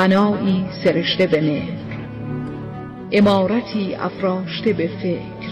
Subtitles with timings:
[0.00, 1.78] بنایی سرشته به مهر
[3.12, 5.50] امارتی افراشته به فکر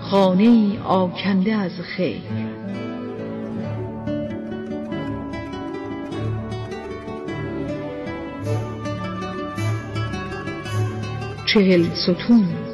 [0.00, 2.22] خانه آکنده از خیر.
[11.46, 12.67] چهل ستون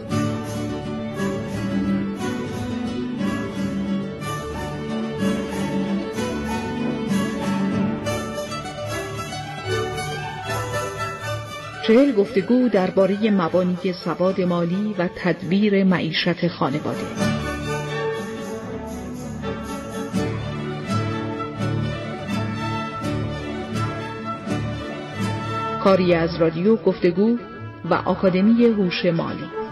[11.87, 17.01] چهل گفتگو درباره مبانی سواد مالی و تدبیر معیشت خانواده.
[25.85, 27.37] کاری از رادیو گفتگو
[27.91, 29.64] و آکادمی هوش مالی.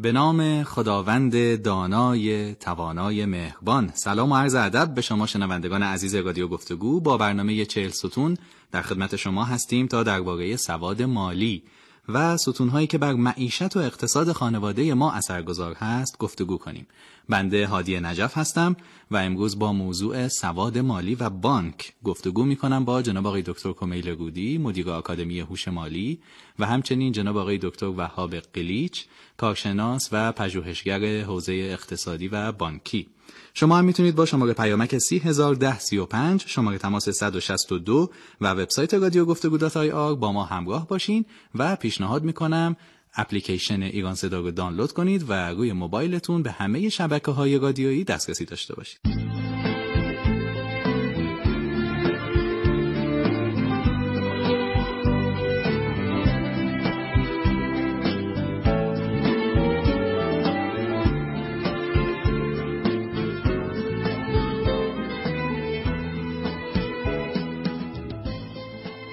[0.00, 6.48] به نام خداوند دانای توانای مهربان سلام و عرض ادب به شما شنوندگان عزیز رادیو
[6.48, 8.36] گفتگو با برنامه چهل ستون
[8.72, 11.62] در خدمت شما هستیم تا درباره سواد مالی
[12.08, 16.86] و ستونهایی که بر معیشت و اقتصاد خانواده ما اثرگذار هست گفتگو کنیم.
[17.28, 18.76] بنده هادی نجف هستم
[19.10, 23.72] و امروز با موضوع سواد مالی و بانک گفتگو می کنم با جناب آقای دکتر
[23.72, 26.20] کمیل رودی مدیر آکادمی هوش مالی
[26.58, 29.04] و همچنین جناب آقای دکتر وهاب قلیچ
[29.36, 33.06] کارشناس و پژوهشگر حوزه اقتصادی و بانکی.
[33.54, 39.58] شما هم می‌تونید با شماره پیامک 301035 شماره تماس 162 و وبسایت رادیو گفتگو
[39.94, 42.76] آر با ما همراه باشین و پیشنهاد می‌کنم
[43.16, 48.74] اپلیکیشن ایران صدا دانلود کنید و روی موبایلتون به همه شبکه های رادیویی دسترسی داشته
[48.74, 49.00] باشید.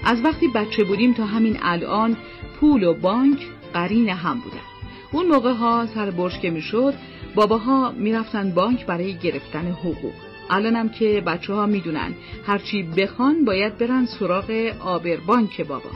[0.05, 2.17] از وقتی بچه بودیم تا همین الان
[2.59, 4.65] پول و بانک قرین هم بودن.
[5.11, 6.93] اون موقع ها سر برش که می‌شد
[7.35, 10.13] باباها می‌رفتن بانک برای گرفتن حقوق.
[10.49, 12.11] الانم که بچه ها می‌دونن
[12.45, 15.89] هرچی بخوان باید برن سراغ آبر بانک بابا.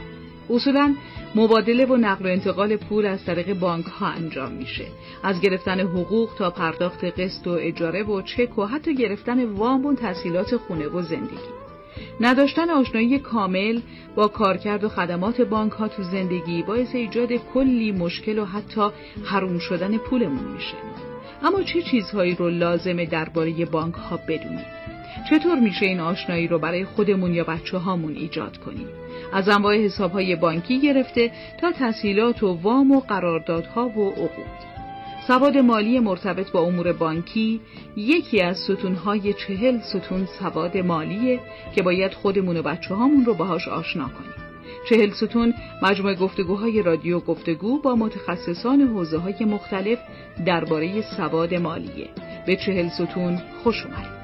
[0.50, 0.96] اصولا
[1.36, 4.86] مبادله و نقل و انتقال پول از طریق بانک ها انجام میشه.
[5.24, 9.94] از گرفتن حقوق تا پرداخت قسط و اجاره و چک و حتی گرفتن وام و
[9.94, 11.59] تحصیلات خونه و زندگی.
[12.22, 13.80] نداشتن آشنایی کامل
[14.16, 18.90] با کارکرد و خدمات بانک ها تو زندگی باعث ایجاد کلی مشکل و حتی
[19.26, 20.78] حروم شدن پولمون میشه.
[21.44, 24.66] اما چه چیزهایی رو لازمه درباره بانک ها بدونیم؟
[25.30, 28.88] چطور میشه این آشنایی رو برای خودمون یا بچه هامون ایجاد کنیم؟
[29.34, 31.32] از انواع حساب های بانکی گرفته
[31.62, 34.69] تا تسهیلات و وام و قراردادها و عقود.
[35.30, 37.62] سواد مالی مرتبط با امور بانکی
[37.96, 41.40] یکی از ستونهای چهل ستون سواد مالیه
[41.76, 44.34] که باید خودمون و بچه هامون رو باهاش آشنا کنیم.
[44.90, 50.00] چهل ستون مجموعه گفتگوهای رادیو گفتگو با متخصصان حوزه های مختلف
[50.46, 52.10] درباره سواد مالیه.
[52.46, 54.19] به چهل ستون خوش اومدید.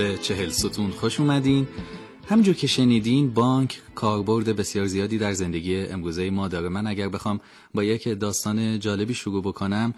[0.00, 1.66] به چهل ستون خوش اومدین.
[2.28, 6.68] همینجور که شنیدین بانک کاربرد بسیار زیادی در زندگی امروزه ما داره.
[6.68, 7.40] من اگر بخوام
[7.74, 9.94] با یک داستان جالبی شروع بکنم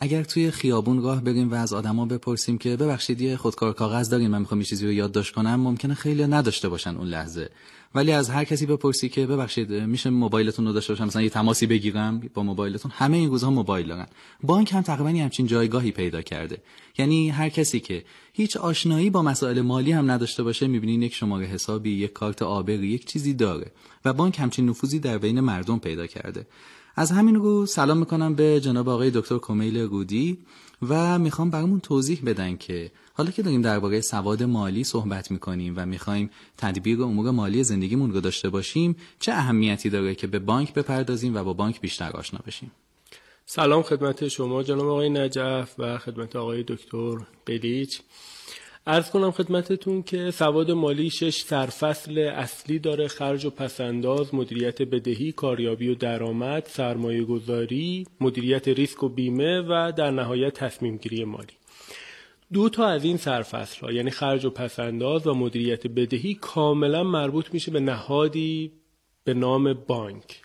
[0.00, 4.28] اگر توی خیابون راه بریم و از آدما بپرسیم که ببخشید یه خودکار کاغذ دارین
[4.30, 7.48] من می‌خوام یه چیزی رو یادداشت کنم ممکنه خیلی نداشته باشن اون لحظه.
[7.94, 11.66] ولی از هر کسی بپرسی که ببخشید میشه موبایلتون رو داشته باشم مثلا یه تماسی
[11.66, 12.92] بگیرم با موبایلتون.
[12.94, 14.06] همه این روزها موبایل دارن.
[14.42, 16.58] بانک هم تقریبا همچین جایگاهی پیدا کرده.
[16.98, 21.46] یعنی هر کسی که هیچ آشنایی با مسائل مالی هم نداشته باشه می‌بینین یک شماره
[21.46, 23.72] حسابی یک کارت آبری یک چیزی داره.
[24.04, 26.46] و بانک همچین نفوذی در بین مردم پیدا کرده.
[26.96, 30.38] از همین رو سلام می‌کنم به جناب آقای دکتر کمیل رودی
[30.88, 35.86] و می‌خوام برامون توضیح بدن که حالا که داریم درباره سواد مالی صحبت می‌کنیم و
[35.86, 41.34] می‌خوایم تدبیر امور مالی زندگیمون رو داشته باشیم چه اهمیتی داره که به بانک بپردازیم
[41.34, 42.70] و با بانک بیشتر آشنا بشیم؟
[43.46, 47.16] سلام خدمت شما جناب آقای نجف و خدمت آقای دکتر
[47.46, 48.00] قلیچ
[48.86, 53.08] ارز کنم خدمتتون که سواد مالی شش سرفصل اصلی داره.
[53.08, 59.92] خرج و پسنداز مدیریت بدهی کاریابی و درآمد سرمایه گذاری مدیریت ریسک و بیمه و
[59.96, 61.52] در نهایت تصمیم گیری مالی.
[62.52, 67.54] دو تا از این سرفصل ها یعنی خرج و پسنداز و مدیریت بدهی کاملا مربوط
[67.54, 68.72] میشه به نهادی
[69.24, 70.42] به نام بانک.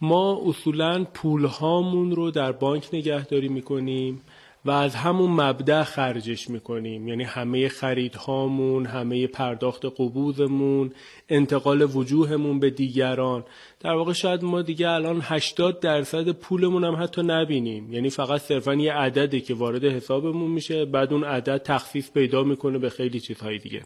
[0.00, 4.20] ما اصولا پول هامون رو در بانک نگهداری می‌کنیم.
[4.64, 7.08] و از همون مبدع خرجش می‌کنیم.
[7.08, 10.92] یعنی همه خریدهامون همه پرداخت قبوزمون
[11.28, 13.44] انتقال وجوهمون به دیگران.
[13.80, 17.92] در واقع شاید ما دیگه الان 80 درصد پولمون هم حتی نبینیم.
[17.92, 22.78] یعنی فقط صرفا یه عدده که وارد حسابمون میشه بعد اون عدد تخصیص پیدا می‌کنه
[22.78, 23.82] به خیلی چیزهای دیگه.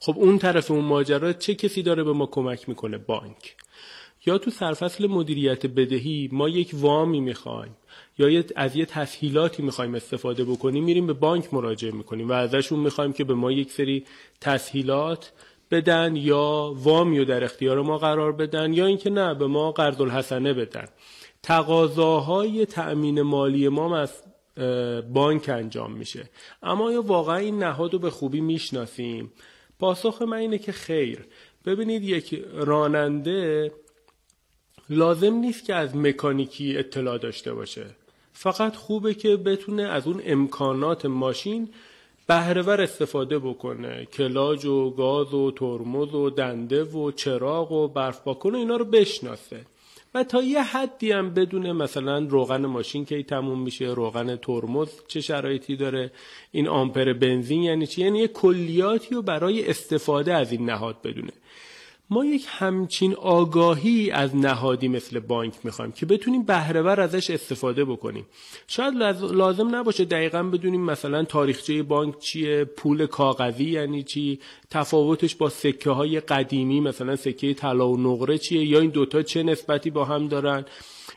[0.00, 3.56] خب اون طرف اون ماجرا چه کسی داره به ما کمک می‌کنه؟ بانک.
[4.26, 7.76] یا تو سرفصل مدیریت بدهی ما یک وامی می‌خوایم.
[8.18, 13.12] یا از یه تسهیلاتی می‌خوایم استفاده بکنیم میریم به بانک مراجعه می‌کنیم و ازشون می‌خوایم
[13.12, 14.04] که به ما یک سری
[14.40, 15.32] تسهیلات
[15.70, 20.00] بدن یا وامی رو در اختیار ما قرار بدن یا اینکه نه به ما قرض
[20.00, 20.88] الحسنه بدن.
[21.42, 24.22] تقاضاهای تأمین مالی ما از
[25.12, 26.30] بانک انجام میشه.
[26.62, 29.32] اما یا واقعا این نهاد رو به خوبی می‌شناسیم؟
[29.78, 31.18] پاسخ من اینه که خیر.
[31.66, 33.72] ببینید یک راننده
[34.90, 37.86] لازم نیست که از مکانیکی اطلاع داشته باشه.
[38.42, 41.68] فقط خوبه که بتونه از اون امکانات ماشین
[42.26, 44.04] بهرهور استفاده بکنه.
[44.04, 48.84] کلاج و گاز و ترمز و دنده و چراغ و برف پاکن و اینا رو
[48.84, 49.60] بشناسه.
[50.14, 55.20] و تا یه حدی هم بدونه مثلا روغن ماشین کی تموم میشه روغن ترمز چه
[55.20, 56.10] شرایطی داره
[56.52, 61.32] این آمپر بنزین یعنی چی؟ یعنی یه کلیاتی رو برای استفاده از این نهاد بدونه.
[62.12, 68.26] ما یک همچین آگاهی از نهادی مثل بانک می‌خوایم که بتونیم بهرهور ازش استفاده بکنیم.
[68.66, 75.48] شاید لازم نباشه دقیقا بدونیم مثلا تاریخچه بانک چیه پول کاغذی یعنی چی تفاوتش با
[75.48, 80.04] سکه های قدیمی مثلا سکه طلا و نقره چیه یا این دوتا چه نسبتی با
[80.04, 80.64] هم دارن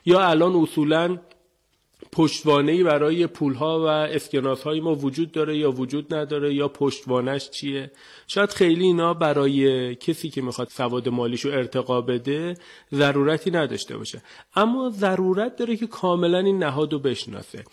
[0.06, 1.18] یا الان اصولا
[2.16, 7.92] پشتوانه برای پولها و اسکناس های ما وجود داره یا وجود نداره یا پشتوانش چیه؟
[8.28, 12.58] شاید خیلی اینا برای کسی که می‌خواد سواد مالیشو ارتقا بده
[12.94, 14.22] ضرورتی نداشته باشه.
[14.56, 17.64] اما ضرورت داره که کاملا این نهاد رو بشناسه.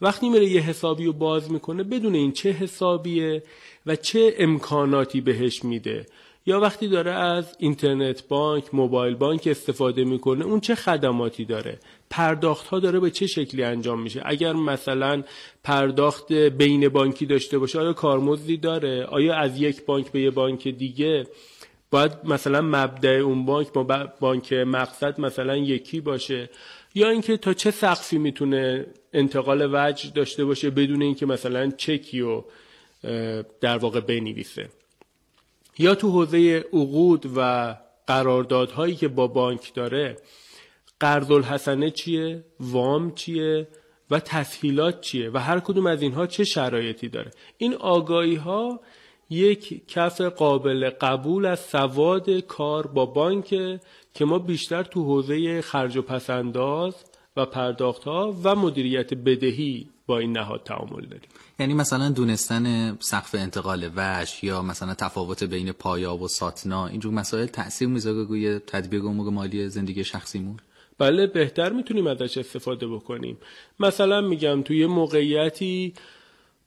[0.00, 3.42] وقتی میره یه حسابی رو باز می‌کنه بدون این چه حسابیه
[3.86, 6.06] و چه امکاناتی بهش میده؟
[6.48, 11.78] یا وقتی داره از اینترنت بانک موبایل بانک استفاده می‌کنه اون چه خدماتی داره؟
[12.10, 15.22] پرداخت ها داره به چه شکلی انجام میشه؟ اگر مثلا
[15.64, 20.68] پرداخت بین بانکی داشته باشه آیا کارمزدی داره؟ آیا از یک بانک به یه بانک
[20.68, 21.26] دیگه؟
[21.90, 26.50] باید مثلا مبدع اون بانک با بانک مقصد مثلا یکی باشه.
[26.94, 32.44] یا اینکه تا چه سقفی می‌تونه انتقال وجه داشته باشه بدون اینکه مثلا چکی رو
[33.60, 34.68] در واقع بنویسه.
[35.78, 37.74] یا تو حوزه عقود و
[38.06, 40.16] قراردادهایی که با بانک داره
[41.00, 43.68] قرض الحسنه چیه؟ وام چیه؟
[44.10, 48.80] و تسهیلات چیه؟ و هر کدوم از اینها چه شرایطی داره؟ این آگاهی ها
[49.30, 53.48] یک کف قابل قبول از سواد کار با بانک
[54.14, 56.94] که ما بیشتر تو حوزه خرج و پسنداز
[57.36, 61.28] و پرداخت ها و مدیریت بدهی با این نهاد تعامل داریم.
[61.60, 67.46] یعنی مثلا دونستن سقف انتقال وش یا مثلا تفاوت بین پایا و ساتنا اینجور مسائل
[67.46, 70.56] تاثیر می‌ذاره روی تدبیر امور مالی زندگی شخصیمون
[70.98, 73.38] بله بهتر می‌تونیم ازش استفاده بکنیم.
[73.80, 75.94] مثلا میگم توی موقعیتی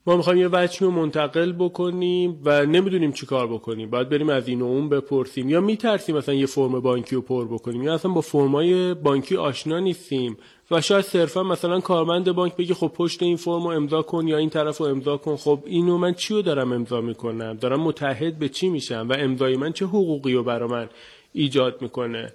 [0.06, 3.90] ما می‌خوایم یه وچی رو منتقل بکنیم و نمی‌دونیم چی کار بکنیم.
[3.90, 5.50] باید بریم از این و اون بپرسیم.
[5.50, 7.84] یا میترسیم مثلا یه فرم بانکی رو پر بکنیم.
[7.84, 10.38] یا اصلا با فرمای بانکی آشنا نیستیم.
[10.72, 14.38] و شاید صرفا مثلا کارمند بانک بگه خب پشت این فرم رو امضا کن یا
[14.38, 15.36] این طرف رو امضا کن.
[15.36, 19.56] خب اینو من چی رو دارم امضا می‌کنم؟ دارم متحد به چی میشم و امضای
[19.56, 20.90] من چه حقوقی رو برا من
[21.34, 22.34] ایجاد می‌کنه؟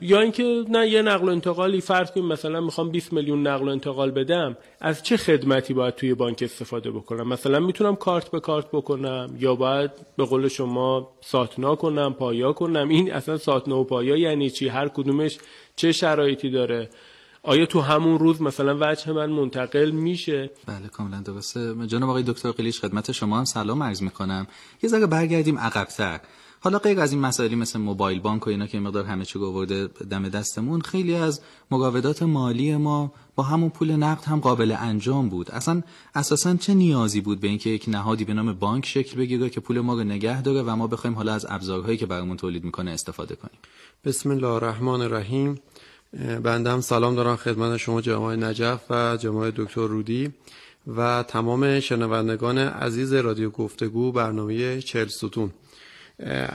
[0.00, 3.70] یا اینکه نه یه نقل و انتقالی فرض کنیم مثلا می‌خوام 20 میلیون نقل و
[3.70, 8.66] انتقال بدم از چه خدمتی باید توی بانک استفاده بکنم؟ مثلا می‌تونم کارت به کارت
[8.72, 14.16] بکنم یا باید به قول شما ساتنا کنم پایا کنم؟ این اصلا ساتنا و پایا
[14.16, 15.38] یعنی چی؟ هر کدومش
[15.76, 16.88] چه شرایطی داره؟
[17.46, 21.86] آیا تو همون روز مثلا وجه من منتقل میشه؟ بله کاملا درسته.
[21.86, 24.46] جناب آقای دکتر قلیش خدمت شما هم سلام عرض می‌کنم.
[24.82, 26.20] یه ذره برگردیم عقبتر.
[26.60, 29.86] حالا غیر از این مسائلی مثل موبایل بانک و اینا که مقدار همه چی آورده
[29.86, 35.50] دم دستمون خیلی از مقاودات مالی ما با همون پول نقد هم قابل انجام بود.
[35.50, 35.82] اصلا
[36.14, 39.80] اساسا چه نیازی بود به اینکه یک نهادی به نام بانک شکل بگیره که پول
[39.80, 43.34] ما رو نگه داره و ما بخوایم حالا از ابزارهایی که برامون تولید می‌کنه استفاده
[43.36, 43.58] کنیم؟
[44.04, 45.60] بسم الله الرحمن الرحیم.
[46.42, 50.32] بنده هم سلام دارم خدمت شما جناب نجف و جناب دکتر رودی
[50.96, 55.50] و تمام شنوندگان عزیز رادیو گفتگو برنامه چهل ستون.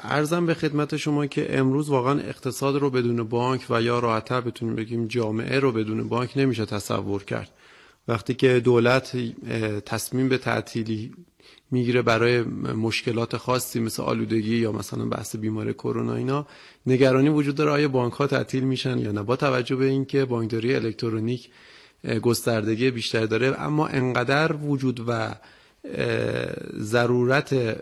[0.04, 4.76] ارزم به خدمت شما که امروز واقعا اقتصاد رو بدون بانک و یا راحتتر بتونیم
[4.76, 7.50] بگیم جامعه رو بدون بانک نمیشه تصور کرد.
[8.08, 9.18] وقتی که دولت
[9.86, 11.12] تصمیم به تعطیلی
[11.72, 12.42] می‌گیره برای
[12.74, 16.48] مشکلات خاصی مثل آلودگی یا مثلا بحث بیماری کرونا اینا.
[16.86, 20.76] نگرانی وجود داره آیا بانک ها تعطیل میشن یا نه؟ با توجه به اینکه بانکداری
[20.76, 21.50] الکترونیک
[22.22, 25.36] گستردگی بیشتر داره اما انقدر وجود و
[26.80, 27.82] ضرورت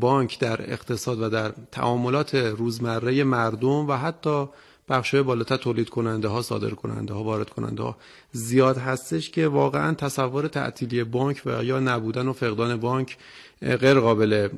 [0.00, 4.46] بانک در اقتصاد و در تعاملات روزمره مردم و حتی
[4.88, 7.96] بخشای بالاتر تولید کننده ها صادر کننده ها وارد کننده ها
[8.32, 13.16] زیاد هستش که واقعا تصور تعطیلی بانک و یا نبودن و فقدان بانک
[13.62, 14.48] غیر قابل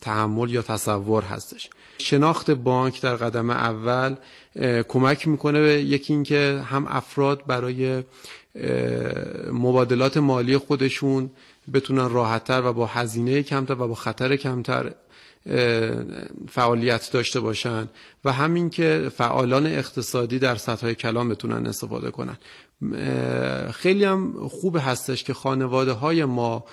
[0.00, 1.70] تحمل یا تصور هستش.
[1.98, 4.16] شناخت بانک در قدم اول
[4.88, 8.02] کمک می‌کنه به یکی اینکه هم افراد برای
[9.52, 11.30] مبادلات مالی خودشون
[11.74, 14.92] بتونن راحتتر و با هزینه کمتر و با خطر کمتر
[16.48, 17.88] فعالیت داشته باشن
[18.24, 22.38] و همین که فعالان اقتصادی در سطح کلام بتونن استفاده کنن.
[23.70, 26.64] خیلی هم خوب هستش که خانواده های ما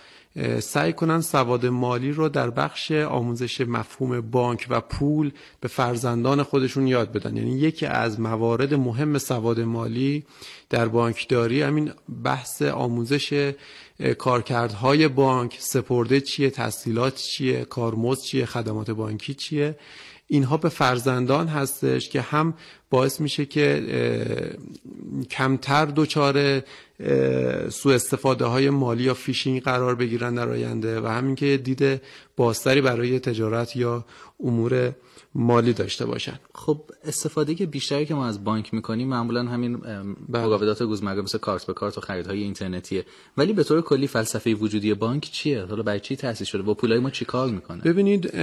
[0.59, 6.87] سعی کنن سواد مالی رو در بخش آموزش مفهوم بانک و پول به فرزندان خودشون
[6.87, 7.37] یاد بدن.
[7.37, 10.25] یعنی یکی از موارد مهم سواد مالی
[10.69, 11.91] در بانکداری همین
[12.23, 13.53] بحث آموزش
[14.17, 19.75] کارکردهای بانک سپرده چیه تسهیلات چیه کارمزد چیه خدمات بانکی چیه؟
[20.27, 22.53] اینها به فرزندان هستش که هم
[22.89, 23.83] باعث میشه که
[25.31, 26.61] کمتر دچار
[27.69, 32.01] سوء استفاده های مالی یا فیشینگ قرار بگیرن در آینده و همین که دید
[32.37, 34.05] بازتری برای تجارت یا
[34.43, 34.93] امور
[35.35, 36.39] مالی داشته باشن.
[36.55, 40.45] خب استفاده که بیشتری که ما از بانک می‌کنیم معمولا همین بله.
[40.45, 43.05] مقاولات روزمره مثل کارت به کارت و خریدهای اینترنتیه.
[43.37, 46.99] ولی به طور کلی فلسفه وجودی بانک چیه؟ حالا برای چی تاسیس شده؟ با پولای
[46.99, 48.35] ما چیکار می‌کنه؟ ببینید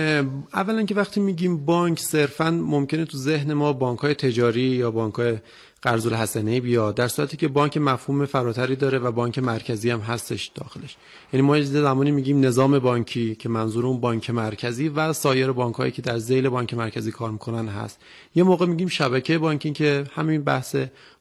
[0.55, 5.14] اولا که وقتی میگیم بانک صرفا ممکنه تو ذهن ما بانک های تجاری یا بانک
[5.14, 5.38] های
[5.83, 10.47] قرض الحسنه بیاد در صورتی که بانک مفهوم فراتری داره و بانک مرکزی هم هستش
[10.54, 10.97] داخلش.
[11.33, 16.02] یعنی ما زمانی میگیم نظام بانکی که منظور اون بانک مرکزی و سایر بانک که
[16.02, 17.99] در ذیل بانک مرکزی کار می‌کنن هست.
[18.35, 20.76] یه موقع میگیم شبکه بانکی که همین بحث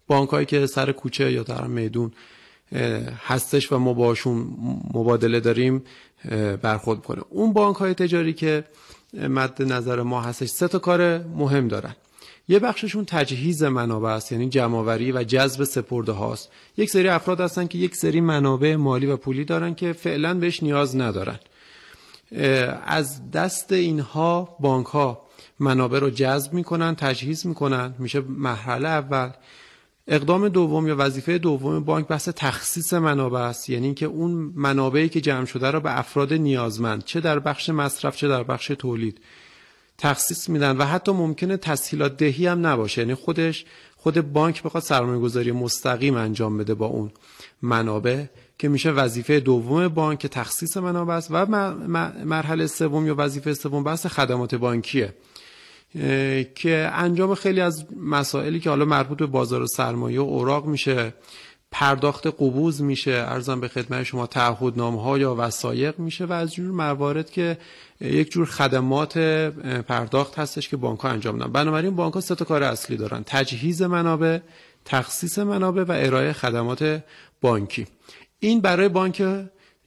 [0.08, 2.12] بانک که سر کوچه یا در میدون
[3.26, 4.48] هستش و ما باشون
[4.94, 5.84] مبادله داریم
[6.62, 8.64] برخورد کنه اون بانک های تجاری که
[9.14, 11.96] مد نظر ما هستش سه تا کار مهم دارن.
[12.48, 17.68] یه بخششون تجهیز منابع است یعنی جمعآوری و جذب سپرده هاست یک سری افراد هستن
[17.68, 21.40] که یک سری منابع مالی و پولی دارن که فعلا بهش نیاز ندارن.
[22.86, 25.22] از دست اینها بانک ها
[25.60, 27.96] منابع رو جذب می‌کنن تجهیز می‌کنن.
[28.00, 29.30] میشه مرحله اول.
[30.08, 33.70] اقدام دوم یا وظیفه دوم بانک بحث تخصیص منابع است.
[33.70, 38.18] یعنی که اون منابعی که جمع شده رو به افراد نیازمند چه در بخش مصرف
[38.18, 39.20] چه در بخش تولید.
[39.98, 43.02] تخصیص میدن و حتی ممکنه تسهیلات دهی هم نباشه.
[43.02, 43.66] یعنی خودش
[43.98, 47.12] خود بانک بخواد سرمایه گذاری مستقیم انجام بده با اون
[47.62, 48.24] منابع
[48.58, 51.46] که میشه وظیفه دوم بانک که تخصیص منابع است و
[52.26, 55.14] مرحله سوم یا وظیفه سوم بحث خدمات بانکیه.
[56.56, 61.14] که انجام خیلی از مسائلی که حالا مربوط به بازار سرمایه و اوراق میشه
[61.72, 66.72] پرداخت قبوز میشه ارزم به خدمت شما تعهدنامه ها یا وسایق میشه و از جور
[66.72, 67.58] موارد که
[68.02, 69.18] یک جور خدمات
[69.88, 71.52] پرداخت هستش که بانک ها انجام میدن.
[71.52, 73.24] بنابراین بانک ها سه تا کار اصلی دارن.
[73.26, 74.40] تجهیز منابع
[74.86, 77.04] تخصیص منابع و ارائه خدمات
[77.42, 77.88] بانکی.
[78.40, 79.24] این برای بانک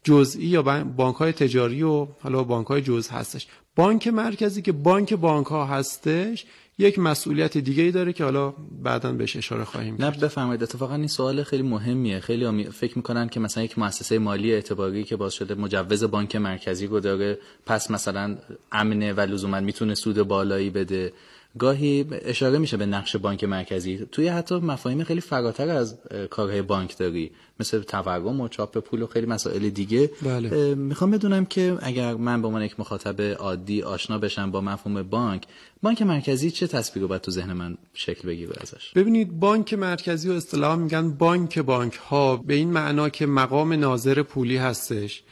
[0.05, 3.47] جزئی یا بانک های تجاری و حالا بانک های جز هستش.
[3.77, 6.47] بانک مرکزی که بانک بانک ها هستش
[6.81, 10.63] یک مسئولیت دیگه ای داره که حالا بعدا بهش اشاره خواهیم نه بفرمایید.
[10.63, 12.21] اتفاقا این سوال خیلی مهمیه.
[12.21, 16.87] خیلی فکر می‌کنن که مثلا یک مؤسسه مالی اعتباری که باز شده مجوز بانک مرکزی
[16.87, 18.37] رو داره پس مثلا
[18.73, 21.13] امنه و لزوما می‌تونه سود بالایی بده.
[21.59, 24.07] گاهی اشاره میشه به نقش بانک مرکزی.
[24.13, 25.99] توی حتی مفاهیم خیلی فراتر از
[26.31, 30.11] کارهای بانکداری مثل تورم و چاپ پول و خیلی مسائل دیگه.
[30.23, 30.75] بله.
[30.75, 35.43] می‌خوام بدونم که اگر من به عنوان یک مخاطب عادی آشنا بشم با مفهوم بانک
[35.83, 40.33] بانک مرکزی چه تصویری باید تو ذهن من شکل بگیره ازش؟ ببینید بانک مرکزی و
[40.33, 45.23] اصطلاحا میگن بانک بانک ها به این معنا که مقام ناظر پولی هستش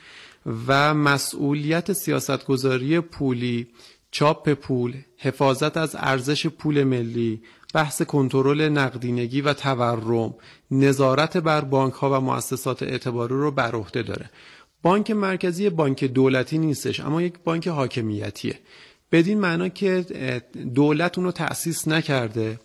[0.67, 3.67] و مسئولیت سیاستگذاری پولی
[4.11, 7.43] چاپ پول، حفاظت از ارزش پول ملی،
[7.75, 10.35] بحث کنترل نقدینگی و تورم،
[10.71, 14.31] نظارت بر بانک ها و مؤسسات اعتباری رو بر عهده داره.
[14.83, 18.59] بانک مرکزی بانک دولتی نیستش اما یک بانک حاکمیتیه.
[19.13, 20.05] بدین معنا که
[20.75, 22.61] دولت اونو تأسیس نکرده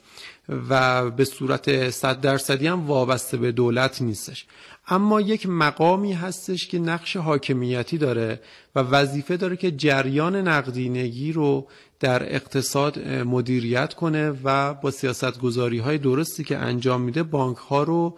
[0.70, 4.46] و به صورت صد درصدی هم وابسته به دولت نیستش
[4.88, 8.40] اما یک مقامی هستش که نقش حاکمیتی داره
[8.76, 11.68] و وظیفه داره که جریان نقدینگی رو
[12.00, 17.84] در اقتصاد مدیریت کنه و با سیاست گذاری های درستی که انجام میده بانک ها
[17.84, 18.18] رو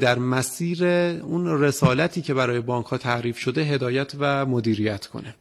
[0.00, 5.34] در مسیر اون رسالتی که برای بانک ها تعریف شده هدایت و مدیریت کنه.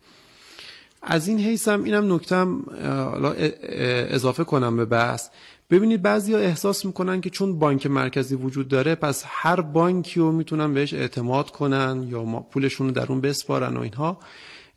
[1.02, 2.64] از این حیث هم اینم نکتم
[4.10, 5.30] اضافه کنم به بحث.
[5.70, 10.32] ببینید بعضی ها احساس می‌کنن که چون بانک مرکزی وجود داره پس هر بانکی رو
[10.32, 14.20] می‌تونن بهش اعتماد کنن یا پولشون رو در اون بسپارن و اینها.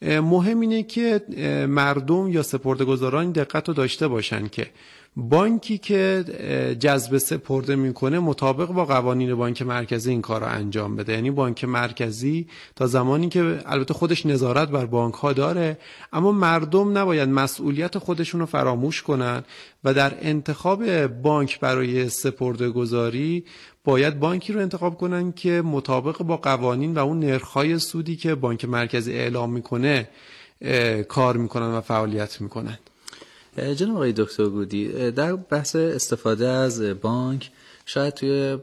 [0.02, 1.20] مهم اینه که
[1.68, 4.70] مردم یا سپردهگذاران دقت رو داشته باشن که
[5.17, 6.25] بانکی که
[6.81, 11.12] جذب سپرده می‌کنه مطابق با قوانین بانک مرکزی این کار رو انجام بده.
[11.12, 15.79] یعنی بانک مرکزی تا زمانی که البته خودش نظارت بر بانک ها داره
[16.12, 19.43] اما مردم نباید مسئولیت خودشون رو فراموش کنن
[19.85, 23.45] و در انتخاب بانک برای سپرده گذاری
[23.85, 28.64] باید بانکی رو انتخاب کنن که مطابق با قوانین و اون نرخهای سودی که بانک
[28.64, 30.09] مرکزی اعلام می‌کنه
[31.09, 32.79] کار می‌کنن و فعالیت می‌کنن.
[33.57, 37.50] جناب آقای دکتر گودی در بحث استفاده از بانک
[37.87, 38.59] شاید توی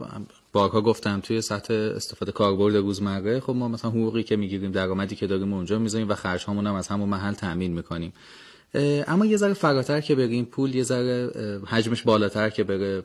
[0.53, 5.27] بارها گفتم توی سطح استفاده کاربرد روزمره خب ما مثلا حقوقی که می‌گیریم درآمدی که
[5.27, 8.13] داریم اونجا می‌ذاریم و خرج هم از همون محل تأمین می‌کنیم.
[9.07, 11.31] اما یه ذره فراتر که بریم پول یه ذره
[11.65, 13.03] حجمش بالاتر که بره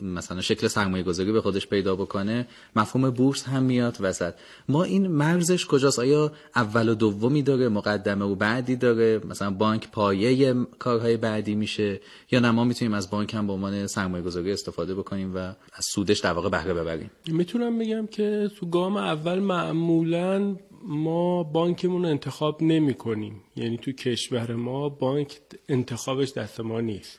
[0.00, 4.34] مثلا شکل سرمایه گذاری به خودش پیدا بکنه مفهوم بورس هم میاد وسط.
[4.68, 9.90] ما این مرزش کجاست؟ آیا اول و دومی داره مقدمه و بعدی داره؟ مثلا بانک
[9.90, 12.00] پایه کارهای بعدی میشه
[12.30, 15.38] یا نه؟ ما می‌تونیم از بانک هم به عنوان سرمایه گذاری استفاده بکنیم و
[15.72, 17.10] از سودش در واقع بهره ببریم.
[17.26, 20.56] می‌تونم بگم که تو گام اول معمولا
[20.88, 27.18] ما بانکمون رو انتخاب نمی کنیم یعنی تو کشور ما بانک انتخابش دست ما نیست.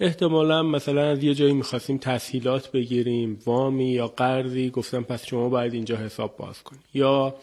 [0.00, 5.74] احتمالا مثلا از یه جایی می‌خواستیم تسهیلات بگیریم وامی یا قرضی گفتم پس شما باید
[5.74, 6.82] اینجا حساب باز کنید.
[6.94, 7.34] یا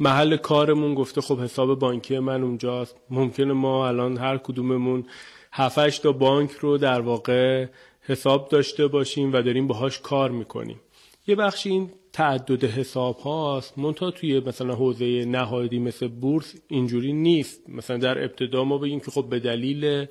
[0.00, 5.04] محل کارمون گفته خب حساب بانکی من اونجاست ممکنه ما الان هر کدوممون
[5.52, 7.66] 7 تا بانک رو در واقع
[8.00, 10.80] حساب داشته باشیم و داریم باهاش کار می‌کنیم.
[11.26, 17.70] یه بخش این تعدد حساب هاست منتها توی مثلا حوزه نهادی مثل بورس اینجوری نیست.
[17.70, 20.06] مثلا در ابتدا ما بگیم که خب به دلیل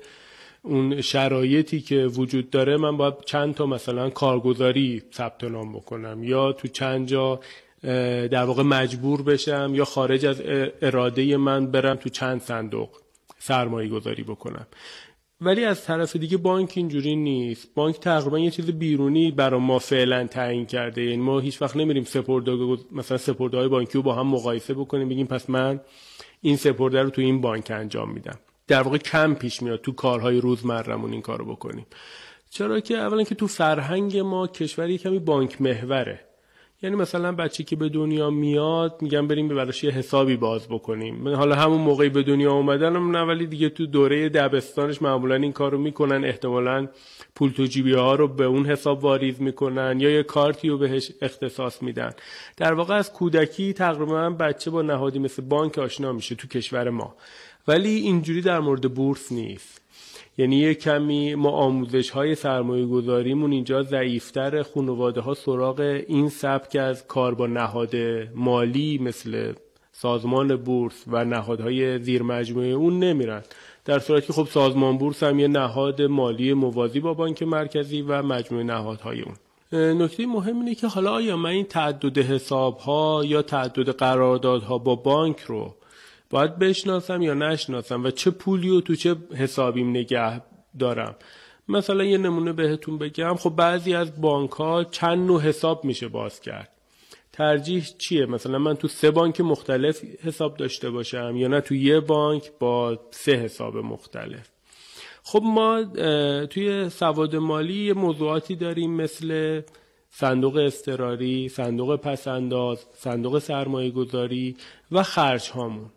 [0.68, 6.24] اون شرایطی که وجود داره من باید چند تا مثلا کارگزاری ثبت نام بکنم.
[6.24, 7.40] یا تو چند جا
[8.28, 10.42] در واقع مجبور بشم یا خارج از
[10.82, 12.88] اراده من برم تو چند صندوق
[13.38, 14.66] سرمایه گذاری بکنم.
[15.40, 17.74] ولی از طرف دیگه بانک اینجوری نیست.
[17.74, 21.02] بانک تقریبا یه چیز بیرونی برای ما فعلا تعیین کرده.
[21.02, 22.52] یعنی ما هیچ وقت نمیریم سپرده
[22.92, 25.80] مثلا سپرده های بانکی رو با هم مقایسه بکنیم بگیم پس من
[26.40, 28.38] این سپرده رو تو این بانک انجام میدم.
[28.68, 31.86] در واقع کم پیش میاد تو کارهای روزمرمون این کارو بکنیم.
[32.50, 36.20] چرا که اولا که تو فرهنگ ما کشوری کمی بانک محوره.
[36.82, 41.28] یعنی مثلا بچه که به دنیا میاد میگن بریم براش یه حسابی باز بکنیم.
[41.28, 45.78] حالا همون موقعی به دنیا اومدن نه ولی دیگه تو دوره دبستانش معمولا این کارو
[45.78, 46.24] می‌کنن.
[46.24, 46.88] احتمالا
[47.34, 51.12] پول تو جیبی ها رو به اون حساب واریز می‌کنن یا یه کارتی رو بهش
[51.22, 52.12] اختصاص میدن.
[52.56, 57.14] در واقع از کودکی تقریبا بچه با نهادی مثل بانک آشنا میشه تو کشور ما.
[57.68, 59.80] ولی اینجوری در مورد بورس نیست.
[60.38, 66.76] یعنی یه کمی ما آموزش های سرمایه گذاریمون اینجا ضعیفتر خانواده ها سراغ این سبک
[66.76, 67.96] از کار با نهاد
[68.34, 69.52] مالی مثل
[69.92, 73.42] سازمان بورس و نهادهای زیر مجموعه اون نمیرن.
[73.84, 78.22] در صورتی که خب سازمان بورس هم یه نهاد مالی موازی با بانک مرکزی و
[78.22, 79.34] مجموعه نهادهای اون.
[79.72, 84.94] نکته مهم اینه که حالا آیا من این تعدد حساب ها یا تعدد قراردادها با
[84.94, 85.74] بانک رو
[86.30, 90.42] باید بشناسم یا نشناسم و چه پولی و تو چه حسابیم نگه
[90.78, 91.16] دارم.
[91.68, 96.40] مثلا یه نمونه بهتون بگم خب بعضی از بانک ها چند نوع حساب میشه باز
[96.40, 96.70] کرد.
[97.32, 102.00] ترجیح چیه؟ مثلا من تو سه بانک مختلف حساب داشته باشم یا نه تو یه
[102.00, 104.48] بانک با سه حساب مختلف.
[105.22, 105.84] خب ما
[106.46, 109.60] توی سواد مالی یه موضوعاتی داریم مثل
[110.10, 114.56] صندوق استراری، صندوق پسنداز، صندوق سرمایه گذاری
[114.92, 115.90] و خرج هامون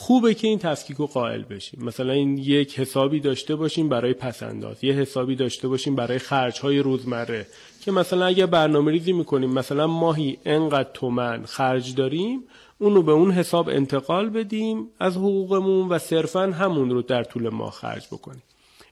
[0.00, 1.84] خوبه که این تفکیک رو قائل بشیم.
[1.84, 6.78] مثلا این یک حسابی داشته باشیم برای پسنداز یه حسابی داشته باشیم برای خرج های
[6.78, 7.46] روزمره.
[7.80, 12.44] که مثلا اگر برنامه ریزی می‌کنیم مثلا ماهی انقدر تومن خرج داریم
[12.78, 17.72] اونو به اون حساب انتقال بدیم از حقوقمون و صرفا همون رو در طول ماه
[17.72, 18.42] خرج بکنیم.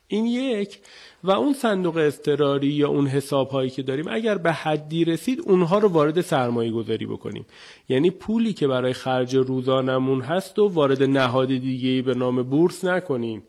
[0.08, 0.78] این یک.
[1.24, 5.78] و اون صندوق استراری یا اون حساب هایی که داریم اگر به حدی رسید اونها
[5.78, 7.46] رو وارد سرمایه گذاری بکنیم.
[7.88, 13.42] یعنی پولی که برای خرج روزانمون هست و وارد نهاد دیگه به نام بورس نکنیم.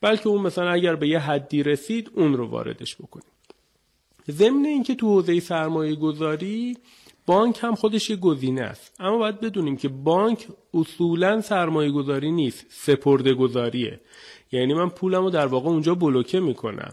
[0.00, 3.26] بلکه اون مثلا اگر به یه حدی رسید اون رو واردش بکنیم.
[4.30, 6.76] ضمن اینکه تو حوزه سرمایه گذاری
[7.26, 8.96] بانک هم خودش یه گزینه است.
[9.00, 14.00] اما باید بدونیم که بانک اصولا سرمایه گذاری نیست سپرده گذاریه
[14.52, 16.92] یعنی من پولم رو در واقع اونجا بلوکه می‌کنم.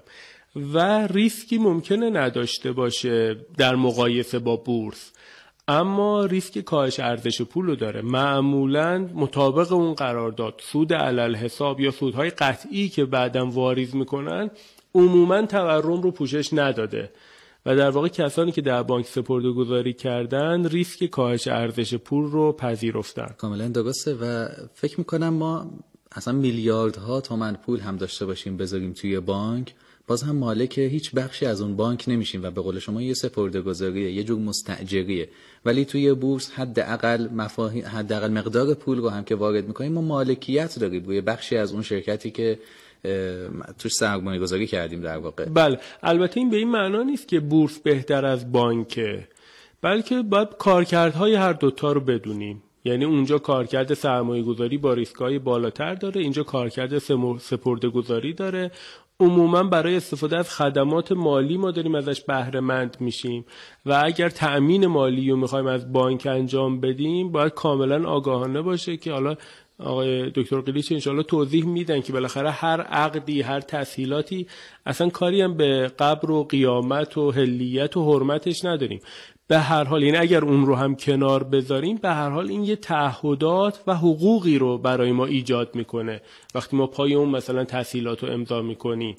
[0.73, 5.11] و ریسکی ممکنه نداشته باشه در مقایسه با بورس.
[5.67, 8.01] اما ریسک کاهش ارزش پول رو داره.
[8.01, 14.49] معمولا مطابق اون قرارداد سود علل حساب یا سودهای قطعی که بعدا واریز می‌کنن
[14.95, 17.11] عموما تورم رو پوشش نداده.
[17.65, 22.51] و در واقع کسانی که در بانک سپرده گذاری کردن ریسک کاهش ارزش پول رو
[22.51, 23.35] پذیرفتن.
[23.37, 25.71] کاملا درسته و فکر می‌کنم ما
[26.17, 29.73] اصلا میلیاردها تومن پول هم داشته باشیم بذاریم توی بانک
[30.07, 33.61] باز هم مالک هیچ بخشی از اون بانک نمیشیم و به قول شما یه سپرده
[33.61, 35.29] گذاریه یه جور مستعجریه
[35.65, 37.27] ولی توی بورس حداقل
[37.83, 41.05] حداقل مقدار پول رو هم که وارد می‌کنیم ما مالکیت داریم.
[41.05, 42.59] روی بخشی از اون شرکتی که
[43.79, 45.45] توش سرمایه گذاری کردیم در واقع.
[45.45, 45.79] بله.
[46.03, 49.27] البته این به این معنا نیست که بورس بهتر از بانکه
[49.81, 52.63] بلکه باید کارکردهای هر دوتا رو بدونیم.
[52.87, 56.97] یعنی اونجا کارکرد سرمایه گذاری با ریسکای بالاتر داره اینجا کارکرد
[57.37, 58.71] سپرده گذاری داره.
[59.19, 63.45] عموما برای استفاده از خدمات مالی ما داریم ازش بهره مند میشیم
[63.85, 69.11] و اگر تأمین مالی رو می‌خوایم از بانک انجام بدیم باید کاملا آگاهانه باشه که
[69.11, 69.35] حالا
[69.79, 74.47] آقای دکتر قلیچ انشاءالله توضیح میدن که بالاخره هر عقدی هر تسهیلاتی
[74.85, 78.99] اصلا کاری هم به قبر و قیامت و هلیت و حرمتش نداریم.
[79.47, 82.75] به هر حال یعنی اگر اون رو هم کنار بذاریم به هر حال این یه
[82.75, 86.21] تعهدات و حقوقی رو برای ما ایجاد می‌کنه.
[86.55, 89.15] وقتی ما پای اون مثلا تسهیلات رو امضا می‌کنیم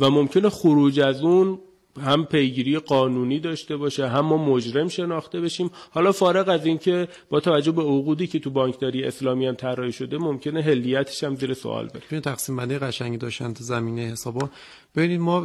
[0.00, 1.58] و ممکنه خروج از اون
[2.02, 5.70] هم پیگیری قانونی داشته باشه هم ما مجرم شناخته بشیم.
[5.90, 10.18] حالا فارغ از اینکه با توجه به عقودی که تو بانکداری اسلامی هم طراحی شده
[10.18, 12.20] ممکنه هلیتش هم زیر سوال بره.
[12.20, 14.50] تقسیم بندی قشنگی داشتن تو زمینه حسابا.
[14.96, 15.40] ببینید ما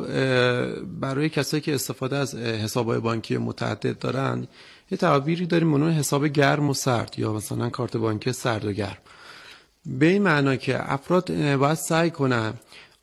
[1.01, 4.47] برای کسایی که استفاده از حسابهای بانکی متعدد دارن
[4.91, 8.97] یه تعبیری داریم منو حساب گرم و سرد یا مثلا کارت بانکی سرد و گرم.
[9.86, 12.53] به این معنا که افراد باید سعی کنن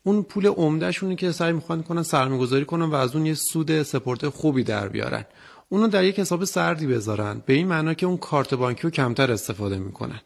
[0.03, 3.83] اون پول عمدهشونه که سعی می‌خوان کنن سرمایه گذاری کنن و از اون یه سود
[3.83, 5.25] سپرده خوبی در بیارن.
[5.69, 7.41] اونو در یک حساب سردی بذارن.
[7.45, 10.21] به این معنا که اون کارت بانکی رو کمتر استفاده می‌کنن.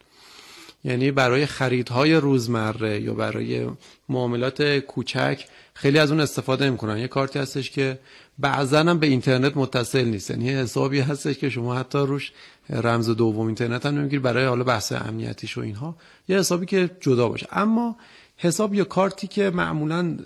[0.83, 3.67] یعنی برای خریدهای روزمره یا برای
[4.09, 6.97] معاملات کوچک خیلی از اون استفاده می‌کنن.
[6.97, 7.99] یه کارتی هستش که
[8.39, 10.29] بعضا هم به اینترنت متصل نیست.
[10.29, 12.31] یعنی حسابی هستش که شما حتی روش
[12.69, 15.95] رمز دوم اینترنت هم نمی‌گیری برای حالا بحث امنیتیش و اینها.
[16.27, 17.47] یه حسابی که جدا باشه.
[17.51, 17.95] اما
[18.37, 20.17] حساب یا کارتی که معمولا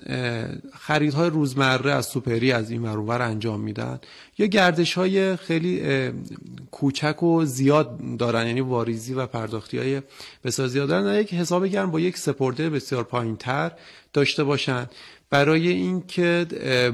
[0.80, 4.00] خریدهای روزمره از سوپری از این ور انجام میدن.
[4.38, 5.82] یا گردش های خیلی
[6.72, 10.02] کوچک و زیاد دارن یعنی واریزی و پرداختی های
[10.44, 13.72] بسیار زیاد دارن یک حساب گرم با یک سپرده بسیار پایین تر
[14.14, 14.88] داشته باشن.
[15.30, 16.46] برای اینکه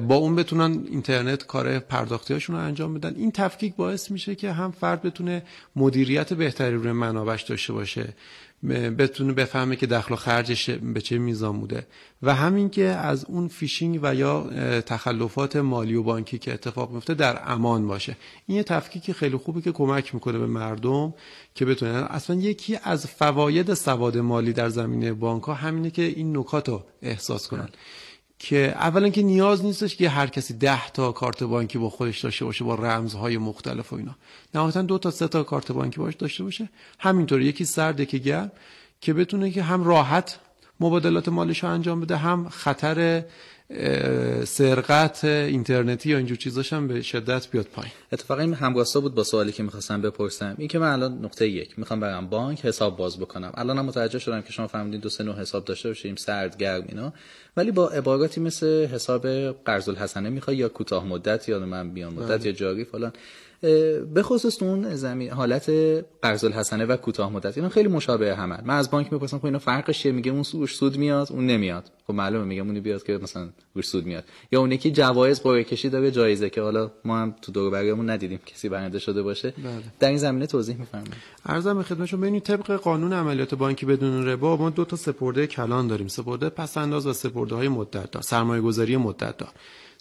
[0.08, 3.16] با اون بتونن اینترنت کار پرداختی رو انجام بدن.
[3.16, 5.44] این تفکیک باعث میشه که هم فرد بتونه
[5.76, 8.14] مدیریت بهتری روی منابش داشته باشه.
[8.98, 11.88] بتونه بفهمه که دخل و خرجش به چه میزان بوده.
[12.22, 14.50] و همین که از اون فیشینگ و یا
[14.82, 18.18] تخلفات مالی و بانکی که اتفاق میفته در امان باشه.
[18.46, 21.14] این یه تفکیک خیلی خوبی که کمک می‌کنه به مردم
[21.56, 21.96] که بتونن.
[21.96, 26.84] اصلا یکی از فواید سواد مالی در زمینه بانک ها همینه که این نکات رو
[27.02, 27.70] احساس کنن.
[28.48, 32.46] که اولا که نیاز نیستش که هر کسی ده تا کارت بانکی با خودش داشته
[32.46, 34.16] باشه با رمزهای مختلف و اینا.
[34.54, 36.70] نهایتا دو تا سه تا کارت بانکی باش داشته باشه.
[37.00, 38.52] همینطور یکی سرد یکی گرم
[39.02, 40.40] که بتونه که هم راحت
[40.80, 43.24] مبادلات مالش رو انجام بده هم خطر
[44.46, 47.92] سرقت اینترنتی یا اینجور چیزاش هم به شدت بیاد پایین.
[48.12, 50.56] اتفاقا این همراستا بود با سوالی که می‌خواستم بپرسم.
[50.58, 53.52] این که من الان نقطه یک می‌خوام برم بانک حساب باز بکنم.
[53.56, 56.86] الان هم متوجه شدم که شما فهمیدین دو سه نوع حساب داشته باشیم سرد گرم
[56.90, 57.14] اینا.
[57.58, 59.28] ولی با عباراتی مثل حساب
[59.66, 62.46] قرض الحسنه می‌خوای یا کوتاه مدت یا من بیان مدت بله.
[62.46, 63.14] یا جاری فلان.
[64.14, 65.72] به خصوص اون زمین حالت
[66.22, 69.60] قرض الحسنه و کوتاه مدت اینا خیلی مشابه همه من از بانک می‌پرسم خب اینا
[69.60, 71.92] فرقش چیه؟ میگه اون سود میاد اون نمیاد.
[72.08, 74.24] خب معلومه میگم اونی بیاد که مثلا روش سود میاد.
[74.52, 78.10] یا اون یکی جوایز قرعه کشی داره جایزه که حالا ما هم تو دور بریامون
[78.10, 79.54] ندیدیم کسی برنده شده باشه.
[79.58, 79.84] بله.
[80.00, 81.14] در این زمینه توضیح میفرمایید.
[81.46, 85.88] عرضم خدمت شما ببینید طبق قانون عملیات بانکی بدون ربا ما دو تا سپرده کلان
[85.88, 86.08] داریم.
[86.08, 89.50] سپرده پس انداز و سپرده های مدت دار سرمایه گذاری مدت دار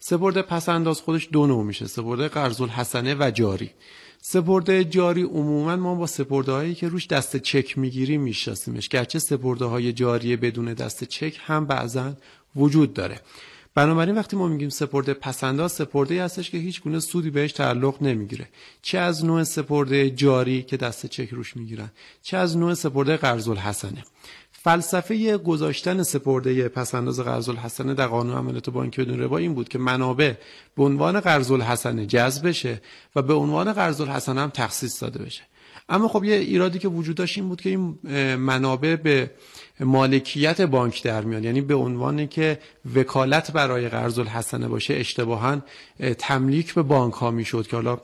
[0.06, 3.70] سپرده پس انداز خودش دو نوع میشه سپرده قرض الحسنه و جاری.
[4.20, 8.88] سپرده جاری عموما ما با سپرده هایی که روش دست چک می‌گیریم میشناسیمش.
[8.88, 12.12] گرچه سپرده های جاری بدون دست چک هم بعضا
[12.56, 13.20] وجود داره.
[13.74, 18.02] بنابراین وقتی ما میگیم سپرده پسنداز سپرده ای هستش که هیچ گونه سودی بهش تعلق
[18.02, 18.48] نمی‌گیره.
[18.82, 23.48] چه از نوع سپرده جاری که دست چک روش می‌گیرن؟ چه از نوع سپرده قرض
[23.48, 24.04] الحسنه
[24.64, 29.79] فلسفه گذاشتن سپرده پسنداز قرض الحسنه در قانون عملیات بانک بدون ربا این بود که
[29.79, 30.33] منابع
[30.77, 32.81] به عنوان قرض الحسنه جذب بشه
[33.16, 35.42] و به عنوان قرض الحسنه هم تخصیص داده بشه.
[35.88, 37.98] اما خب یه ایرادی که وجود داشت این بود که این
[38.37, 39.31] منابع به
[39.81, 42.59] مالکیت بانک در میاد یعنی به عنوانی که
[42.94, 45.62] وکالت برای قرض الحسنه باشه اشتباها
[46.18, 47.98] تملیک به بانک ها می‌شد که حالا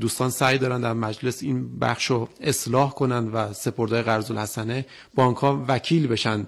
[0.00, 5.36] دوستان سعی دارن در مجلس این بخش رو اصلاح کنن و سپرده قرض الحسنه بانک
[5.36, 6.46] ها وکیل بشن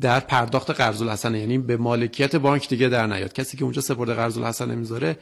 [0.00, 3.32] در پرداخت قرض الحسنه یعنی به مالکیت بانک دیگه در نیاد.
[3.32, 5.18] کسی که اونجا سپرده قرض الحسنه می‌ذاره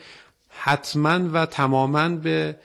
[0.48, 2.57] حتما و تماما به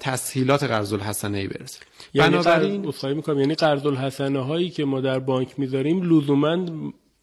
[0.00, 1.80] تسهیلات قرض الحسنه ای برسه.
[2.14, 3.40] یعنی بنابراین می‌کنم.
[3.40, 6.66] یعنی قرض الحسنه هایی که ما در بانک می‌ذاریم لزوما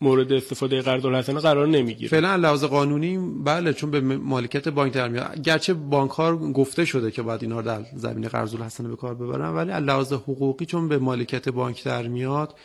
[0.02, 2.10] مورد استفاده قرض الحسنه قرار نمی‌گیره.
[2.10, 5.42] فعلا لحاظ قانونی بله چون به مالکیت بانک در میاد.
[5.42, 9.16] گرچه بانک ها گفته شده که باید اینا رو در زمینه قرض الحسنه به کار
[9.16, 12.56] ببرن ولی لحاظ حقوقی چون به مالکیت بانک در میاد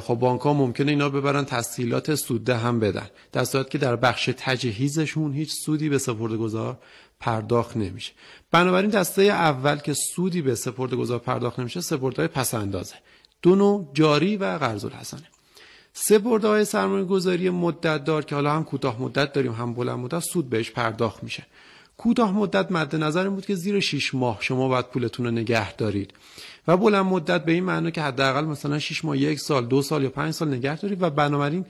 [0.00, 3.06] خب بانک ها ممکنه اینا ببرن تسهیلات سوده هم بدن.
[3.32, 6.78] در صورت که در بخش تجهیزشون هیچ سودی به سپرده گذار
[7.20, 8.12] پرداخت نمیشه.
[8.50, 12.94] بنابراین دسته اول که سودی به سپرده گذار پرداخت نمیشه سپرده پس اندازه
[13.42, 15.22] دو نوع جاری و قرض الحسنه
[15.92, 20.20] سپرده های سرمایه گذاری مدت دار که حالا هم کوتاه مدت داریم هم بلند مدت
[20.20, 21.46] سود بهش پرداخت میشه.
[22.00, 26.12] کوتاه مدت مد نظر بود که زیر 6 ماه شما باید پولتون رو نگه دارید.
[26.68, 30.02] و بلند مدت به این معنی که حداقل مثلا 6 ماه یک سال دو سال
[30.02, 31.64] یا پنج سال نگه دارید و بنابراین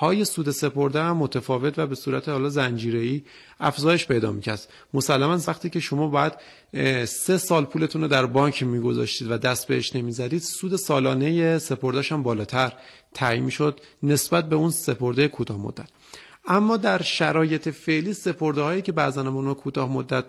[0.00, 3.22] های سود سپرده هم متفاوت و به صورت حالا ای
[3.60, 4.68] افزایش پیدا می‌کرد.
[4.94, 6.32] مسلما وقتی که شما باید
[7.06, 12.22] سه سال پولتون رو در بانک میگذاشتید و دست بهش نمی‌زدید سود سالانه سپردهش هم
[12.22, 12.72] بالاتر
[13.14, 15.88] تعیین می‌شد نسبت به اون سپرده کوتاه مدت.
[16.48, 20.24] اما در شرایط فعلی سپرده هایی که بعضا اونها کوتاه مدت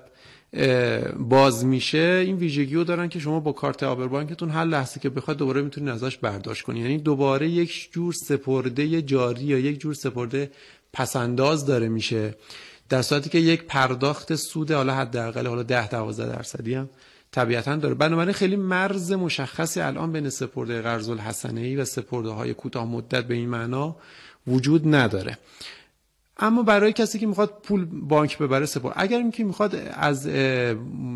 [1.20, 5.10] باز میشه این ویژگی رو دارن که شما با کارت آبر بانکتون هر لحظه که
[5.10, 6.84] بخواد دوباره می‌تونید ازش برداشت کنید.
[6.84, 10.52] یعنی دوباره یک جور سپرده جاری یا یک جور سپرده
[10.94, 12.36] پسنداز داره میشه.
[12.90, 16.90] در صورتی که یک پرداخت سود حالا حداقل حالا 10 12 درصدی هم
[17.32, 17.94] طبیعتا داره.
[17.96, 23.26] بنابراین خیلی مرز مشخصی الان بین سپرده قرض الحسنه ای و سپرده های کوتاه مدت
[23.26, 23.96] به این معنا
[24.48, 25.38] وجود نداره.
[26.40, 30.28] اما برای کسی که می‌خواد پول بانک ببره سپر اگر اینکه می‌خواد از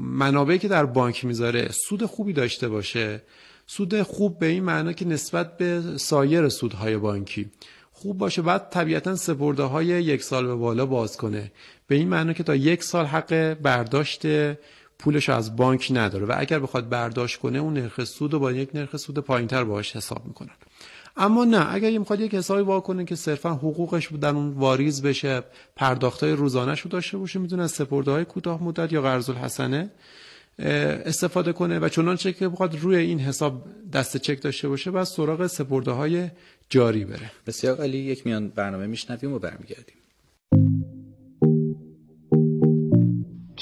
[0.04, 3.22] منابعی که در بانک می‌ذاره سود خوبی داشته باشه
[3.68, 7.52] سود خوب به این معنا که نسبت به سایر سودهای بانکی
[7.92, 11.52] خوب باشه بعد طبیعتا سپرده های یک سال به بالا باز کنه.
[11.88, 14.22] به این معنا که تا یک سال حق برداشت
[15.00, 18.70] پولش از بانک نداره و اگر بخواد برداشت کنه اون نرخ سود رو با یک
[18.74, 20.56] نرخ سود پایینتر باهاش حساب می‌کنن
[21.18, 25.44] اما نه اگر می‌خواد یک حسابی واکنه که صرفا حقوقش در اون واریز بشه
[25.76, 29.92] پرداختای روزانهش رو داشته باشه می‌تونه از سپرده های کوتاه مدت یا قرض الحسنه
[30.60, 35.48] استفاده کنه و چنانچه که بخواد روی این حساب دست چک داشته باشه و سراغ
[35.48, 36.30] سپرده های
[36.70, 37.32] جاری بره.
[37.48, 37.98] بسیار عالی.
[37.98, 40.03] یک میان برنامه میشنویم و برمیگردیم.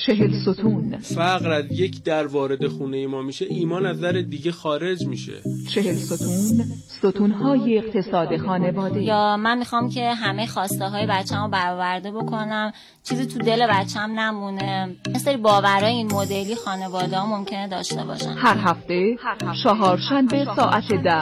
[0.06, 0.98] چهل ستون.
[0.98, 5.34] فقر از یک در وارد خونه ما میشه ایمان از در دیگه خارج میشه.
[5.74, 9.04] چهل ستون ستون های اقتصاد خانواده.
[9.04, 12.72] یا من می‌خوام که همه خواسته های بچه رو برآورده بکنم.
[13.04, 14.96] چیزی تو دل بچم نمونه.
[15.16, 18.34] مثل باورای این مدلی خانواده ها ممکنه داشته باشن.
[18.38, 19.18] هر هفته
[19.64, 21.14] چهارشنبه ساعت ده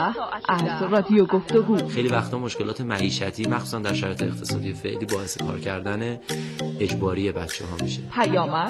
[0.48, 1.88] از رادیو گفتگو.
[1.88, 6.18] خیلی وقتا مشکلات معیشتی مخصوصا در شرایط اقتصادی فعلی باعث کار کردن
[6.80, 8.00] اجباری بچه ها میشه.
[8.14, 8.69] پیامک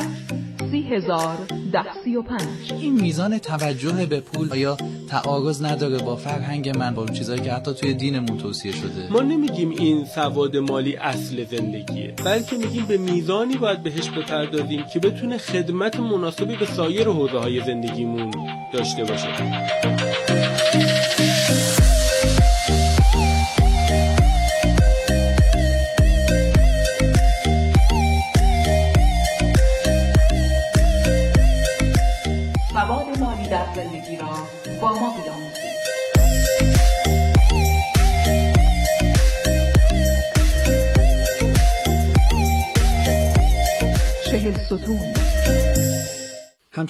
[0.71, 1.37] سی هزار
[1.73, 2.73] ده سی و پنج.
[2.81, 4.77] این میزان توجه به پول یا
[5.09, 9.71] تعارض نداره با فرهنگ من با چیزایی که حتی توی دینمون توصیه شده؟ ما نمیگیم
[9.71, 16.01] این سواد مالی اصل زندگیه بلکه میگیم به میزانی باید بهش بپردازیم که بتونه خدمت
[16.01, 18.31] مناسبی به سایر حوزه های زندگیمون
[18.73, 19.29] داشته باشه.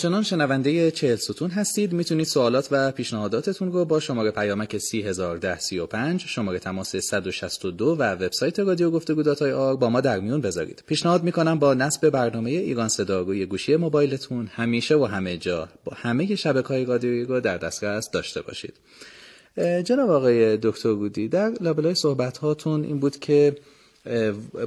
[0.00, 1.92] همچنان شنونده چهل ستون هستید.
[1.92, 8.90] می‌تونید سوالات و پیشنهاداتتون رو با شماره پیامک 301035 شماره تماس 162 و وبسایت رادیو
[8.90, 10.84] گفتگو آر با ما در میون بذارید.
[10.86, 16.34] پیشنهاد می‌کنم با نصب برنامه ایران صدا گوشی موبایلتون همیشه و همه جا با همه
[16.36, 18.74] شبکه های رادیویی رو در دسترس داشته باشید.
[19.84, 23.56] جناب آقای دکتر بودی در لابلای صحبت هاتون این بود که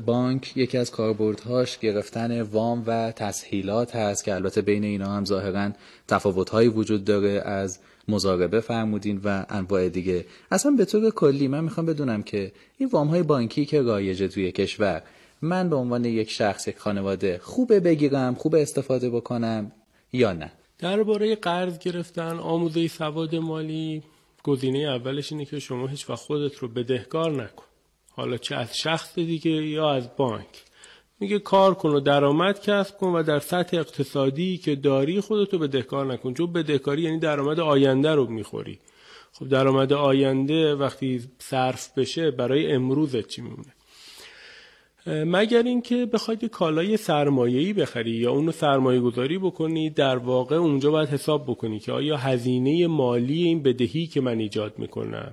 [0.06, 5.72] بانک یکی از کاربردهاش گرفتن وام و تسهیلات هست که البته بین اینا هم ظاهرا
[6.08, 10.26] تفاوتهایی وجود داره از مزاربه فرمودین و انواع دیگه.
[10.52, 14.52] اصلا به طور کلی من می‌خوام بدونم که این وام های بانکی که رایجه توی
[14.52, 15.02] کشور
[15.42, 19.72] من به عنوان یک شخص یک خانواده خوبه بگیرم خوبه استفاده بکنم
[20.14, 24.04] یا نه؟ درباره قرض گرفتن آموزه سواد مالی
[24.44, 27.66] گزینه اولش اینه که شما هیچ وقت خودت رو بدهکار نکن.
[28.16, 30.64] حالا چه از شخص دیگه یا از بانک.
[31.20, 36.06] میگه کار کن و درآمد کسب کن و در سطح اقتصادی که داری خودتو بدهکار
[36.06, 36.34] نکن.
[36.34, 38.80] چون بدهکاری یعنی درآمد آینده رو می‌خوری.
[39.34, 43.74] خب درآمد آینده وقتی صرف بشه برای امروزت چی میمونه؟
[45.08, 51.10] مگر اینکه بخواید کالای سرمایه‌ای بخری یا اونو سرمایه گذاری بکنی در واقع اونجا باید
[51.10, 55.32] حساب بکنی که آیا هزینه مالی این بدهی که من ایجاد می‌کنم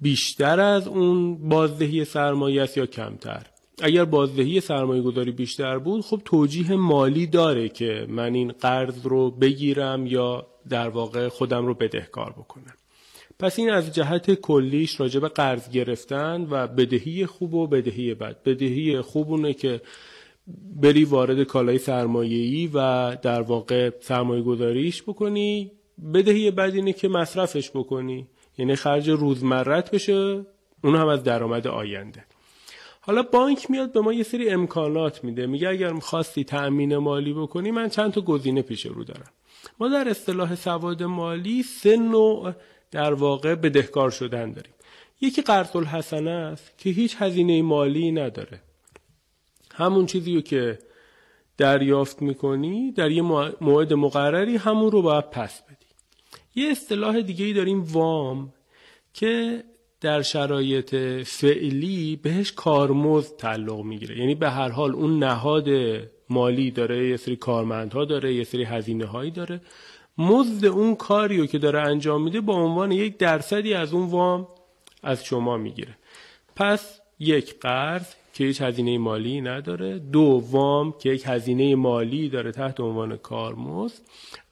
[0.00, 3.46] بیشتر از اون بازدهی سرمایه است یا کمتر؟
[3.82, 9.30] اگر بازدهی سرمایه گذاری بیشتر بود خب توجیه مالی داره که من این قرض رو
[9.30, 12.74] بگیرم یا در واقع خودم رو بدهکار بکنم.
[13.38, 18.42] پس این از جهت کلیش راجع به قرض گرفتن و بدهی خوب و بدهی بد.
[18.42, 19.80] بدهی خوب اونه که
[20.82, 25.70] بری وارد کالای سرمایه‌ای و در واقع سرمایه گذاریش بکنی.
[26.14, 28.26] بدهی بد اینه که مصرفش بکنی.
[28.60, 30.46] یعنی خرج روزمرت بشه
[30.84, 32.24] اون هم از درآمد آینده.
[33.00, 35.46] حالا بانک میاد به ما یه سری امکانات میده.
[35.46, 39.30] میگه اگر می‌خواستی تأمین مالی بکنی من چند تا گزینه پیش رو دارم.
[39.78, 42.52] ما در اصطلاح سواد مالی سه نوع
[42.90, 44.72] در واقع بدهکار شدن داریم.
[45.20, 48.60] یکی قرض الحسنه است که هیچ هزینه مالی نداره.
[49.74, 50.78] همون چیزی که
[51.56, 53.22] دریافت می‌کنی در یه
[53.60, 55.69] موعد مقرری همون رو باید پس بدی.
[56.60, 58.52] یه اصطلاح دیگه ای داریم وام
[59.14, 59.64] که
[60.00, 60.94] در شرایط
[61.26, 64.18] فعلی بهش کارمزد تعلق می‌گیره.
[64.18, 65.68] یعنی به هر حال اون نهاد
[66.28, 69.60] مالی داره یه سری کارمندها داره یه سری هزینه هایی داره.
[70.18, 74.48] مزد اون کاریو که داره انجام میده با عنوان یک درصدی از اون وام
[75.02, 75.96] از شما می‌گیره.
[76.56, 79.98] پس یک قرض که هیچ هزینه مالی نداره.
[79.98, 84.00] دو که یک هزینه مالی داره تحت عنوان کارمزد.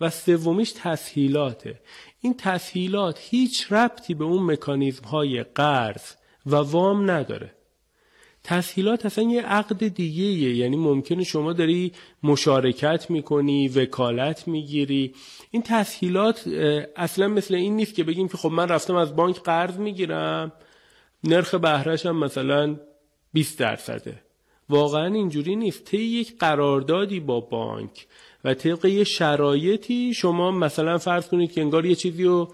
[0.01, 1.81] و سومیش تسهیلاته.
[2.21, 6.13] این تسهیلات هیچ ربطی به اون مکانیزم های قرض
[6.47, 7.53] و وام نداره.
[8.45, 15.15] تسهیلات اصلا یه عقد دیگه یعنی ممکنه شما داری مشارکت می‌کنی وکالت می‌گیری.
[15.51, 16.49] این تسهیلات
[16.97, 20.53] اصلا مثل این نیست که بگیم که خب من رفتم از بانک قرض می‌گیرم.
[21.25, 22.77] نرخ بهرهشم مثلا
[23.39, 24.23] 20 درصده.
[24.69, 25.85] واقعا اینجوری نیست.
[25.85, 28.07] طی یک قراردادی با بانک
[28.45, 32.53] و طبق یه شرایطی شما مثلا فرض کنید که انگار یه چیزی رو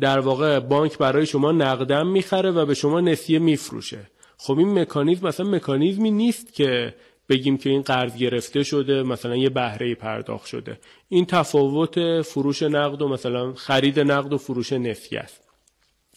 [0.00, 4.10] در واقع بانک برای شما نقدم می‌خره و به شما نسیه میفروشه.
[4.36, 6.94] خب این مکانیزم مثلا مکانیزمی نیست که
[7.28, 10.78] بگیم که این قرض گرفته شده مثلا یه بهره پرداخت شده.
[11.08, 15.48] این تفاوت فروش نقد و مثلا خرید نقد و فروش نسیه است.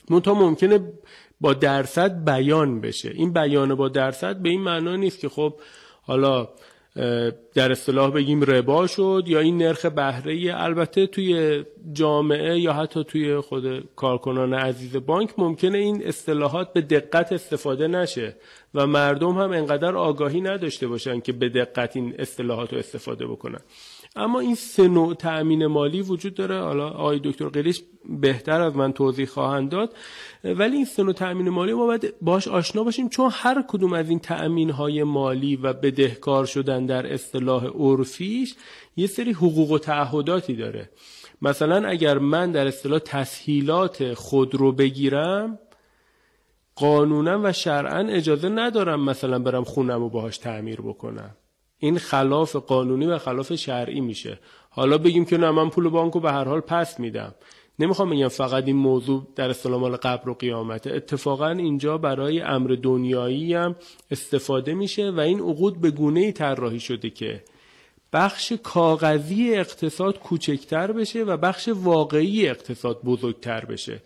[0.10, 0.80] منتها ممکنه
[1.41, 3.12] با درصد بیان بشه.
[3.15, 5.54] این بیان با درصد به این معنا نیست که خب
[6.01, 6.49] حالا
[7.54, 13.39] در اصطلاح بگیم ربا شد یا این نرخ بهره البته توی جامعه یا حتی توی
[13.39, 18.36] خود کارکنان عزیز بانک ممکنه این اصطلاحات به دقت استفاده نشه
[18.73, 23.62] و مردم هم انقدر آگاهی نداشته باشن که به دقت این اصطلاحات رو استفاده بکنن.
[24.15, 26.62] اما این سه نوع تأمین مالی وجود داره.
[26.62, 29.95] حالا آقای دکتر قلیش بهتر از من توضیح خواهند داد.
[30.43, 34.10] ولی این سه نوع تأمین مالی ما باید باش آشنا باشیم چون هر کدوم از
[34.10, 38.56] این تأمین های مالی و بدهکار شدن در اصطلاح عرفیش
[38.97, 40.89] یه سری حقوق و تعهداتی داره.
[41.41, 45.60] مثلا اگر من در اصطلاح تسهیلات خود رو بگیرم
[46.76, 51.36] قانونا و شرعا اجازه ندارم مثلا برم خونم و باهاش تعمیر بکنم.
[51.84, 54.39] این خلاف قانونی و خلاف شرعی میشه.
[54.70, 57.36] حالا بگیم که نه من پول بانکو به هر حال پس میدم.
[57.80, 62.78] نمی‌خوام بگم فقط این موضوع در اصطلاح مال قبر و قیامت اتفاقا اینجا برای امر
[62.84, 63.76] دنیایی هم
[64.12, 67.44] استفاده میشه و این عقود به گونه ای طراحی شده که
[68.13, 74.02] بخش کاغذی اقتصاد کوچکتر بشه و بخش واقعی اقتصاد بزرگتر بشه.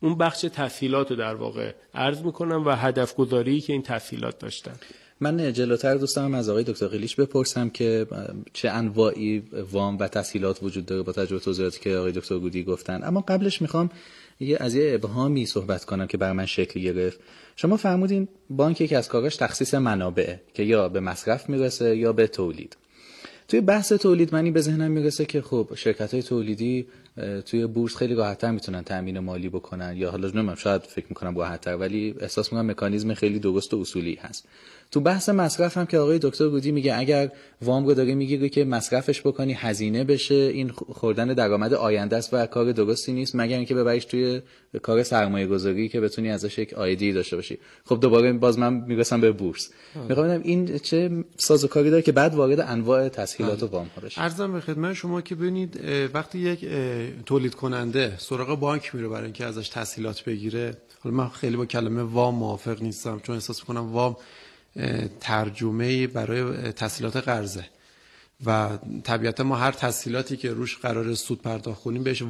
[0.00, 4.76] اون بخش تسهیلات رو در واقع عرض می‌کنم و هدف گذاری که این تسهیلات داشتن.
[5.20, 8.06] من جلوتر دوستم از آقای دکتر قلیش بپرسم که
[8.52, 13.04] چه انواعی وام و تسهیلات وجود داره با توجه توضیحاتی که آقای دکتر گودی گفتن.
[13.04, 13.90] اما قبلش می‌خوام
[14.40, 17.20] یه از یه ابهامی صحبت کنم که بر من شکل گرفت.
[17.56, 22.26] شما فرمودین بانک یکی از کاراش تخصیص منابعه که یا به مصرف می‌رسه یا به
[22.26, 22.76] تولید.
[23.48, 26.86] توی بحث تولید منی به ذهنم می‌رسه که خب شرکت های تولیدی
[27.46, 31.76] توی بورس خیلی راحتتر می‌تونن تامین مالی بکنن یا حالا نمی‌دونم شاید فکر می‌کنم راحتتر
[31.76, 34.48] ولی احساس می‌کنم مکانیزم خیلی درست و اصولی هست.
[34.90, 37.30] تو بحث مصرف هم که آقای دکتر رودی میگه اگر
[37.62, 42.46] وام رو داره می‌گیره که مصرفش بکنی هزینه بشه این خوردن درآمد آینده است و
[42.46, 44.42] کار درستی نیست مگر اینکه ببریش توی
[44.82, 47.58] کار سرمایه گذاری که بتونی ازش یک آیدی داشته باشی.
[47.84, 49.70] خب دوباره باز من می‌رسم به بورس.
[50.08, 54.20] می‌خوام این چه سازوکاری داره که بعد وارد انواع تسهیلات و وام ها بشه.
[54.20, 55.80] ارزم به خدمت شما که ببینید
[56.14, 56.66] وقتی یک
[57.26, 62.02] تولید کننده سراغ بانک میره برای اینکه ازش تسهیلات بگیره حالا من خیلی با کلمه
[62.02, 64.16] وام موافق نیستم چون احساس می‌کنم وام
[65.20, 67.64] ترجمه برای تسهیلات قرضه.
[68.46, 72.22] و طبیعتا ما هر تسهیلاتی که روش قرار سود پرداخت کنیم بهش,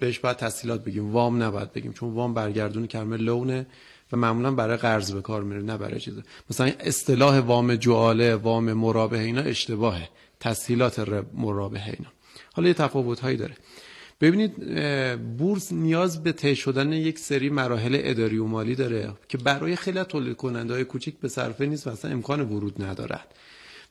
[0.00, 1.12] بهش باید تسهیلات بگیم.
[1.12, 3.66] وام نباید بگیم چون وام برگردون کلمه لونه
[4.12, 8.72] و معمولا برای قرض به کار میره نه برای چیزه مثلا اصطلاح وام جواله وام
[8.72, 10.08] مرابه اینا اشتباهه.
[10.40, 10.98] تسهیلات
[11.34, 12.12] مرابه اینا.
[12.52, 13.54] حالا یه تفاوت هایی داره.
[14.20, 14.54] ببینید
[15.36, 20.02] بورس نیاز به طی شدن یک سری مراحل اداری و مالی داره که برای خیلی
[20.04, 23.20] تولید کننده های کوچیک به صرفه نیست و اصلا امکان ورود ندارن.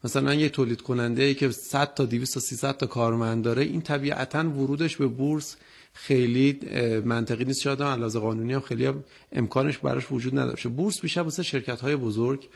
[0.03, 3.82] مثلا یه تولید کننده ای که 100 تا 200 تا 300 تا کارمند داره این
[3.82, 5.55] طبیعتا ورودش به بورس
[5.93, 6.59] خیلی
[7.05, 7.61] منطقی نیست.
[7.61, 10.63] شاید هم علاوه قانونی هم خیلی هم امکانش براش وجود نداره.
[10.63, 12.47] بورس بیشتر واسه شرکت های بزرگ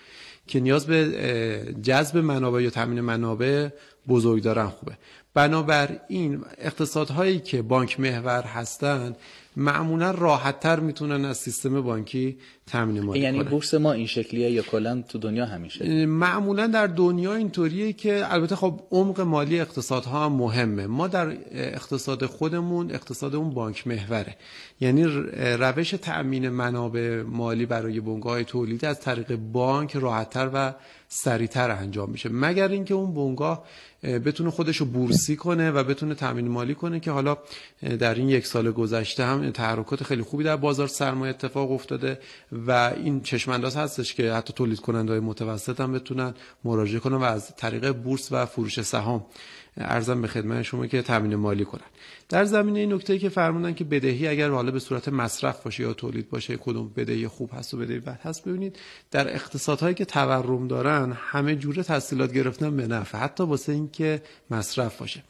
[0.48, 3.70] که نیاز به جذب منابع یا تامین منابع
[4.08, 4.98] بزرگ دارن خوبه.
[5.34, 9.18] بنابراین اقتصادهایی که بانک محور هستند
[9.56, 15.04] معمولا راحتتر می‌تونن از سیستم بانکی تامین مالی یعنی بورس ما این شکلیه یا کلا
[15.10, 20.88] تو دنیا همیشه؟ معمولا در دنیا اینطوریه که البته خب عمق مالی اقتصادها هم مهمه.
[20.88, 24.36] ما در اقتصاد خودمون اقتصاد اون بانک محوره.
[24.80, 25.04] یعنی
[25.38, 30.74] روش تأمین منابع مالی برای بنگاه تولیدی از طریق بانک راحتتر و
[31.08, 32.30] سریعتر انجام میشه.
[32.30, 33.64] مگر اینکه اون بنگاه
[34.04, 37.38] بتونه خودش رو بورسی کنه و بتونه تامین مالی کنه که حالا
[38.00, 42.20] در این یک سال گذشته هم تحرکات خیلی خوبی در بازار سرمایه اتفاق افتاده
[42.52, 46.34] و این چشمانداز هستش که حتی تولید کننده های متوسط هم بتونن
[46.64, 49.26] مراجعه کنن و از طریق بورس و فروش سهام.
[49.78, 51.82] ارزم به خدمت شما که تامین مالی کنن.
[52.30, 55.94] در زمینه این نکته که فرمودن که بدهی اگر حالا به صورت مصرف باشه یا
[55.94, 58.80] تولید باشه کدوم بدهی خوب هست و بدهی بد هست ببینید
[59.12, 64.98] در اقتصادهایی که تورم دارن همه جوره تحصیلات گرفتن به نفع حتی واسه اینکه مصرف
[65.00, 65.24] باشه.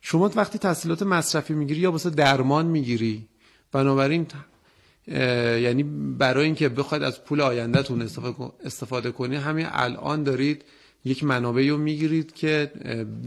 [0.00, 3.28] شما وقتی تحصیلات مصرفی می‌گیری یا واسه درمان می‌گیری
[3.72, 4.26] بنابراین
[5.62, 5.82] یعنی
[6.18, 8.08] برای اینکه بخواید از پول آیندهتون
[8.64, 10.64] استفاده کنی همین الان دارید
[11.04, 12.72] یک منابعی رو می‌گیرید که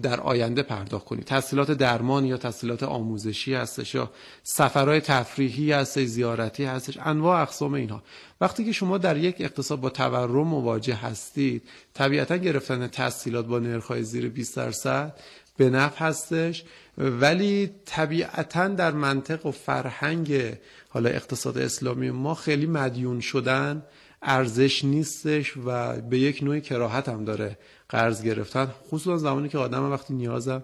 [0.01, 1.25] در آینده پرداخت کنید.
[1.25, 4.11] تحصیلات درمان یا تحصیلات آموزشی هستش یا
[4.43, 8.03] سفرهای تفریحی هستش زیارتی هستش انواع اقسام اینها.
[8.41, 11.63] وقتی که شما در یک اقتصاد با تورم مواجه هستید
[11.93, 15.15] طبیعتا گرفتن تحصیلات با نرخ‌های زیر 20 درصد
[15.57, 16.63] به نفع هستش
[16.97, 20.57] ولی طبیعتا در منطق و فرهنگ
[20.89, 23.83] حالا اقتصاد اسلامی ما خیلی مدیون شدن
[24.21, 27.57] ارزش نیستش و به یک نوع کراهت هم داره
[27.89, 30.63] قرض گرفتن خصوصا زمانی که آدم وقتی نیازم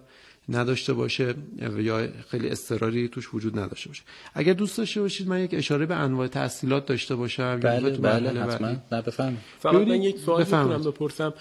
[0.50, 1.36] نداشته باشه
[1.78, 4.04] یا خیلی استراری توش وجود نداشته باشه.
[4.34, 8.68] اگر دوست داشته باشید من یک اشاره به انواع تحصیلات داشته باشم بله بله حتما.
[8.92, 11.34] نه بفهم فقط من یک سوال می‌تونم بپرسم.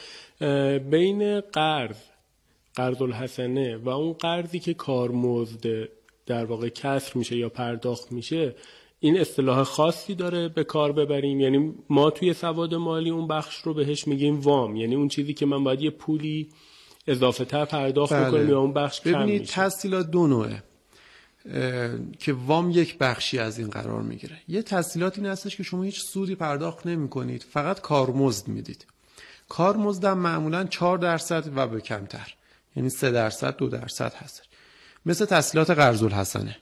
[0.91, 1.97] بین قرض
[2.75, 5.89] قرض الحسنه و اون قرضی که کارمزد
[6.27, 8.55] در واقع کسر میشه یا پرداخت میشه
[9.01, 13.75] این اصطلاح خاصی داره به کار ببریم؟ یعنی ما توی سواد مالی اون بخش رو
[13.75, 14.77] بهش میگیم وام.
[14.77, 16.49] یعنی اون چیزی که من باید یه پولی
[17.07, 18.29] اضافه تر پرداخت بله.
[18.29, 20.63] بکنم یا اون بخش کم ببینید تحصیلات دو نوعه.
[22.19, 24.37] که وام یک بخشی از این قرار می‌گیره.
[24.49, 28.87] یه تحصیلات این هستش که شما هیچ سودی پرداخت نمی کنید فقط کارمزد می‌دید.
[29.49, 32.35] کارمزد هم معمولا 4 درصد و به کمتر.
[32.77, 34.43] یعنی 3 درصد 2 درصد هست
[35.07, 36.57] مثل تحصیلات قرض الحسنه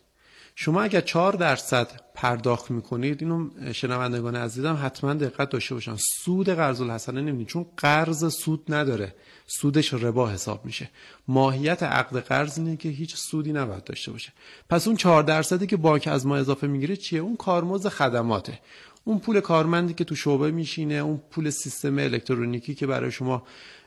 [0.56, 5.96] شما اگر 4 درصد پرداخت می‌کنید اینو شنوندگان عزیزم حتما دقت داشته باشن.
[5.96, 9.14] سود قرض الحسنه نمی‌دید چون قرض سود نداره.
[9.46, 10.90] سودش ربا حساب میشه.
[11.28, 14.32] ماهیت عقد قرض اینه که هیچ سودی نباید داشته باشه.
[14.70, 18.60] پس اون 4 درصدی که بانک از ما اضافه می‌گیره چیه؟ اون کارمزد خدماته.
[19.04, 23.42] اون پول کارمندی که تو شعبه میشینه اون پول سیستم الکترونیکی که برای شما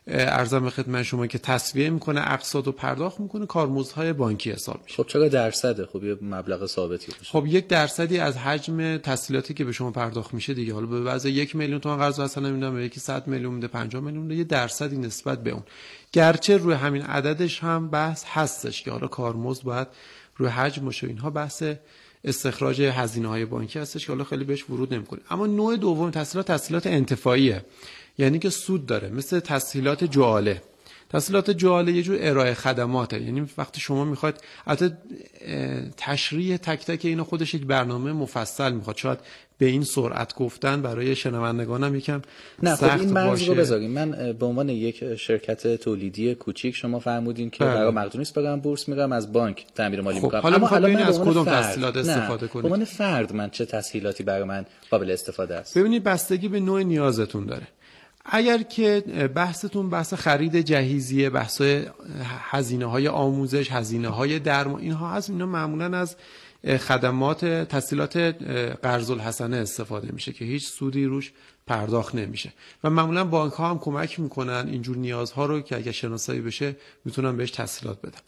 [0.08, 5.04] ارزم به خدمت شما که تصویه می‌کنه اقساط و پرداخت می‌کنه کارمزدهای بانکی حساب میشه.
[5.04, 7.32] خب چقدر درصده؟ خب یه مبلغ ثابتی باشه.
[7.32, 10.74] خب یک درصدی از حجم تسهیلاتی که به شما پرداخت میشه دیگه.
[10.74, 14.04] حالا به وضع یک میلیون تومان قرض اصلا نمی‌دونم به یکی 100 میلیون میده 50
[14.04, 15.64] میلیون میده یه درصدی نسبت به اون.
[16.12, 19.88] گرچه روی همین عددش هم بحث هستش که حالا کارمزد باید
[20.38, 21.64] روی حجم باشه اینها بحث
[22.24, 26.52] استخراج هزینه های بانکی هستش که حالا خیلی بهش ورود نمی‌کنه اما نوع دوم تسهیلات
[26.52, 27.66] تسهیلات انتفاعیه.
[28.18, 30.62] یعنی که سود داره مثل تسهیلات جواله
[31.10, 33.22] تسهیلات جاله یه جور ارائه خدماته.
[33.22, 34.36] یعنی وقتی شما می‌خواید
[34.68, 34.98] البته
[35.98, 38.98] تشریح تک تک اینا خودش یک برنامه مفصل می‌خواد.
[38.98, 39.20] شاید
[39.58, 42.22] به این سرعت گفتن برای شنوندگانم یکم
[42.64, 43.92] نه خب این مرز رو بذاریم.
[43.92, 47.74] من به عنوان یک شرکت تولیدی کوچیک شما فرمودین که بله.
[47.74, 50.54] برای مقدونی است برام بورس میگم از بانک تعمیر مالی خب می‌کنم.
[50.54, 52.64] اما حالا من از کدوم تسهیلات استفاده کنید.
[52.64, 56.84] به عنوان فرد من چه تسهیلاتی برای من قابل استفاده است؟ ببینید بستگی به نوع
[56.84, 57.68] نیازتون داره.
[58.30, 59.04] اگر که
[59.36, 61.62] بحثتون بحث خرید جهیزیه بحث
[62.50, 65.30] هزینه های آموزش هزینه های درمان اینها هست.
[65.30, 66.16] اینا معمولا از
[66.68, 68.18] خدمات تسهیلات
[68.82, 71.32] قرض الحسنه استفاده میشه که هیچ سودی روش
[71.68, 72.54] پرداخت نمیشه.
[72.84, 77.38] و معمولا بانک ها هم کمک می‌کنن اینجور نیازها رو که اگر شناسایی بشه می‌تونن
[77.38, 78.20] بهش تسهیلات بدن.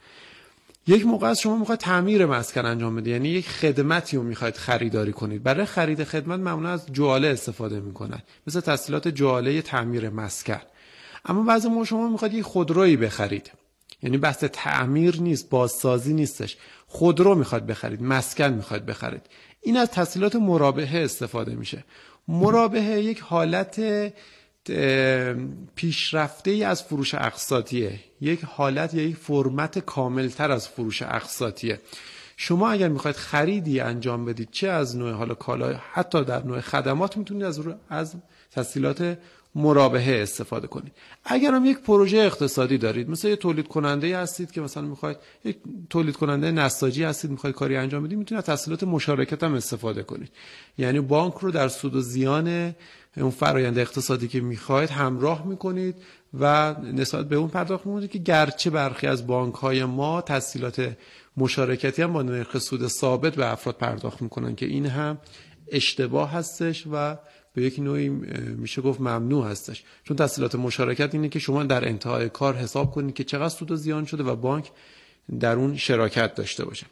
[0.88, 5.14] یک موقع از شما می‌خواید تعمیر مسکن انجام بده یعنی یک خدمتی رو می‌خواید خریداری
[5.14, 5.44] کنید.
[5.44, 10.62] برای خرید خدمت معمولا از جواله استفاده می‌کنن مثل تسهیلات جواله تعمیر مسکن.
[11.26, 13.52] اما بعضی موقع شما می‌خواید یک خودرویی بخرید.
[14.04, 16.58] یعنی بحث تعمیر نیست بازسازی نیستش.
[16.88, 19.22] خودرو می‌خواد بخرید مسکن می‌خواد بخرید.
[19.62, 21.84] این از تسهیلات مرابحه استفاده میشه.
[22.28, 23.82] مرابحه یک حالت
[25.76, 31.80] پیشرفته ای از فروش اقساطیه یک حالت یا یک فرمت کاملتر از فروش اقساطیه
[32.38, 37.18] شما اگر می‌خواید خریدی انجام بدید چه از نوع حالا کالا حتی در نوع خدمات
[37.18, 38.16] می‌تونید از از
[38.52, 39.18] تسهیلات
[39.60, 40.92] مرابحه استفاده کنید.
[41.26, 45.58] اگر هم یک پروژه اقتصادی دارید مثل یه تولید کننده هستید که مثلا می‌خواید یک
[45.90, 50.32] تولید کننده نساجی هستید می‌خواید کاری انجام بدید می‌تونید تسهیلات مشارکت هم استفاده کنید.
[50.78, 52.76] یعنی بانک رو در سود و زیان
[53.18, 55.96] اون فرایند اقتصادی که می‌خواید همراه می‌کنید
[56.40, 60.98] و نسبت به اون پرداخت می‌کنید که گرچه برخی از بانک های ما تسهیلات
[61.38, 65.18] مشارکتی هم با نرخ سود ثابت به افراد پرداخت می‌کنن که این هم
[65.72, 67.18] اشتباه هستش و
[67.60, 68.10] به یک نوعی
[68.58, 69.84] میشه گفت ممنوع هستش.
[70.04, 73.76] چون تسهیلات مشارکت اینه که شما در انتهای کار حساب کنید که چقدر سود و
[73.76, 74.72] زیان شده و بانک
[75.40, 76.86] در اون شراکت داشته باشه.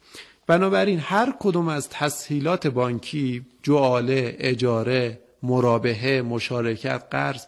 [0.47, 7.45] بنابراین هر کدوم از تسهیلات بانکی جواله اجاره مرابحه مشارکت قرض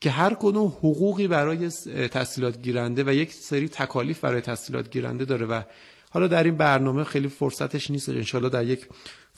[0.00, 1.68] که هر کدوم حقوقی برای
[2.08, 5.62] تسهیلات گیرنده و یک سری تکالیف برای تسهیلات گیرنده داره و
[6.10, 8.86] حالا در این برنامه خیلی فرصتش نیست انشالله در یک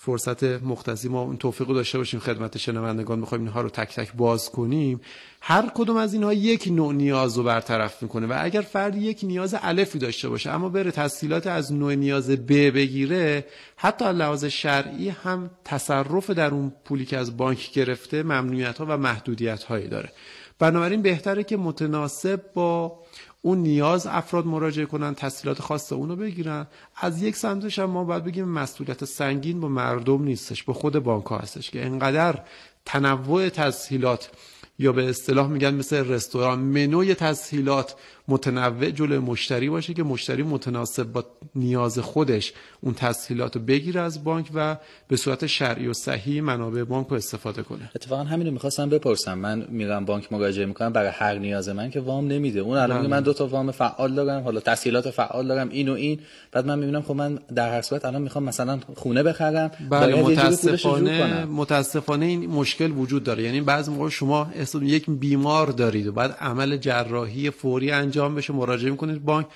[0.04, 4.50] فرصت مختصی ما اون توفیق داشته باشیم خدمت شنوندگان می‌خوایم اینها رو تک تک باز
[4.50, 5.00] کنیم.
[5.40, 9.56] هر کدوم از اینها یک نوع نیاز رو برطرف می‌کنه و اگر فرد یک نیاز
[9.62, 13.46] الفی داشته باشه اما بره تسهیلات از نوع نیاز ب بگیره
[13.76, 18.96] حتی لحاظ شرعی هم تصرف در اون پولی که از بانک گرفته ممنوعیت ها و
[18.96, 20.12] محدودیت هایی داره.
[20.58, 22.98] بنابراین بهتره که متناسب با
[23.42, 26.66] اون نیاز افراد مراجعه کنن تسهیلات خاص اونو بگیرن.
[26.96, 31.24] از یک سمتش هم ما باید بگیم مسئولیت سنگین با مردم نیستش با خود بانک
[31.24, 32.38] ها هستش که انقدر
[32.84, 34.30] تنوع تسهیلات
[34.78, 37.94] یا به اصطلاح میگن مثل رستوران منوی تسهیلات
[38.28, 44.24] متنوع جلوی مشتری باشه که مشتری متناسب با نیاز خودش اون تسهیلات رو بگیره از
[44.24, 44.76] بانک و
[45.08, 47.90] به صورت شرعی و صحیح منابع بانک رو استفاده کنه.
[47.96, 49.38] اتفاقا همین رو می‌خواستم بپرسم.
[49.38, 52.60] من میرم بانک مراجعه می‌کنم برای هر نیاز من که وام نمیده.
[52.60, 56.18] اون الان من دو تا وام فعال دارم حالا تسهیلات فعال دارم این و این.
[56.52, 59.70] بعد من می‌بینم خب من در هر صورت الان می‌خوام مثلا خونه بخرم.
[59.90, 63.42] بله متاسفانه متاسفانه این مشکل وجود داره.
[63.42, 64.50] یعنی بعضی موقع شما
[64.82, 69.24] یک بیمار دارید و بعد عمل جراحی فوری انجام بشه مراجعه می‌کنید.
[69.24, 69.46] بانک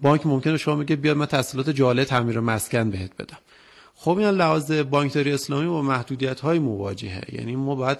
[0.00, 3.38] بانک ممکنه شما میگه بیاد من تسهیلات جاله تعمیر مسکن بهت بدم.
[3.98, 7.22] خب این لحاظ بانکداری اسلامی با محدودیت های مواجهه.
[7.32, 7.98] یعنی ما باید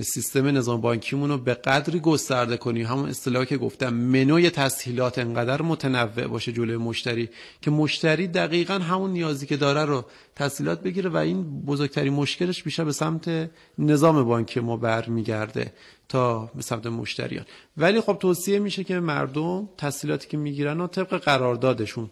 [0.00, 2.86] سیستم نظام بانکیمون رو به قدری گسترده کنیم.
[2.86, 7.28] همون اصطلاحی که گفتم منوی تسهیلات انقدر متنوع باشه جلوی مشتری
[7.62, 10.04] که مشتری دقیقا همون نیازی که داره رو
[10.36, 15.72] تسهیلات بگیره و این بزرگترین مشکلش بیشتر به سمت نظام بانکی ما برمیگرده.
[16.08, 17.44] تا به سمت مشتریان.
[17.76, 22.10] ولی خب توصیه میشه که مردم تسهیلاتی که می‌گیرن و طبق قراردادشون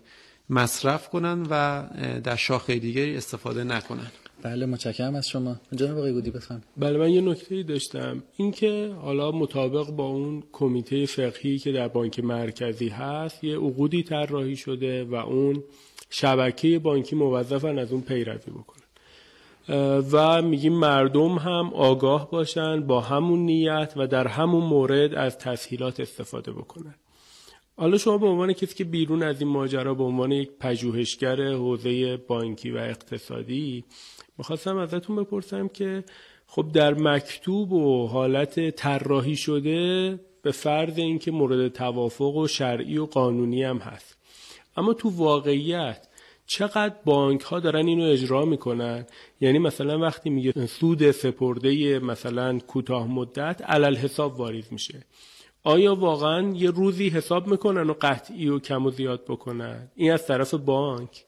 [0.50, 1.82] مصرف کنن و
[2.24, 4.06] در شاخه دیگری استفاده نکنن.
[4.42, 5.56] بله متشکرم از شما.
[5.74, 8.22] جناب آقای گودی بفهم بله من یه نکته ای داشتم.
[8.36, 14.56] اینکه حالا مطابق با اون کمیته فقهی که در بانک مرکزی هست یه عقودی طراحی
[14.56, 15.64] شده و اون
[16.10, 18.75] شبکه بانکی موظفن از اون پیروی بکنن.
[20.12, 26.00] و میگیم مردم هم آگاه باشن با همون نیت و در همون مورد از تسهیلات
[26.00, 26.94] استفاده بکنن.
[27.76, 32.16] حالا شما به عنوان کسی که بیرون از این ماجرا به عنوان یک پژوهشگر حوزه
[32.16, 33.84] بانکی و اقتصادی
[34.38, 36.04] می‌خواستم ازتون بپرسم که
[36.46, 43.06] خب در مکتوب و حالت طراحی شده به فرض اینکه مورد توافق و شرعی و
[43.06, 44.16] قانونی هم هست.
[44.76, 46.08] اما تو واقعیت
[46.46, 49.06] چقدر بانک ها دارن اینو اجرا می‌کنن؟
[49.40, 55.04] یعنی مثلا وقتی میگه سود سپرده مثلا کوتاه مدت علل حساب واریز میشه.
[55.64, 60.26] آیا واقعا یه روزی حساب می‌کنن و قطعی و کم و زیاد بکنن؟ این از
[60.26, 61.24] طرف بانک.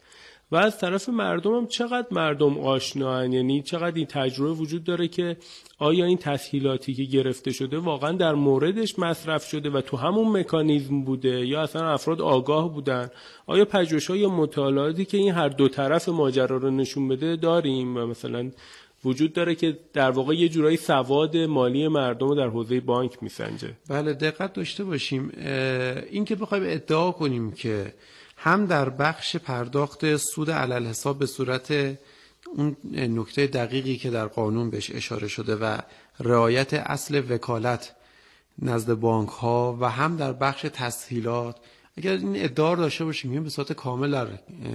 [0.53, 5.36] و از طرف مردم هم چقدر مردم آشنان یعنی چقدر این تجربه وجود داره که
[5.78, 11.03] آیا این تسهیلاتی که گرفته شده واقعا در موردش مصرف شده و تو همون مکانیزم
[11.03, 13.11] بوده یا اصلا افراد آگاه بودن؟
[13.46, 18.07] آیا پژوهش های مطالعاتی که این هر دو طرف ماجرا رو نشون بده داریم؟ و
[18.07, 18.51] مثلا
[19.05, 23.68] وجود داره که در واقع یه جورایی سواد مالی مردم رو در حوزه بانک میسنجه.
[23.88, 25.32] بله دقت داشته باشیم.
[26.11, 27.94] این که بخوایم ادعا کنیم که
[28.41, 31.72] هم در بخش پرداخت سود علل حساب به صورت
[32.55, 35.78] اون نکته دقیقی که در قانون بهش اشاره شده و
[36.20, 37.95] رعایت اصل وکالت
[38.59, 41.57] نزد بانک ها و هم در بخش تسهیلات.
[41.97, 44.28] اگر این ادعا داشته باشیم این به صورت کامل در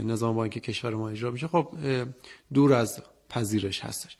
[0.04, 1.68] نظام بانکی کشور ما اجرا میشه خب
[2.54, 4.18] دور از پذیرش هستش.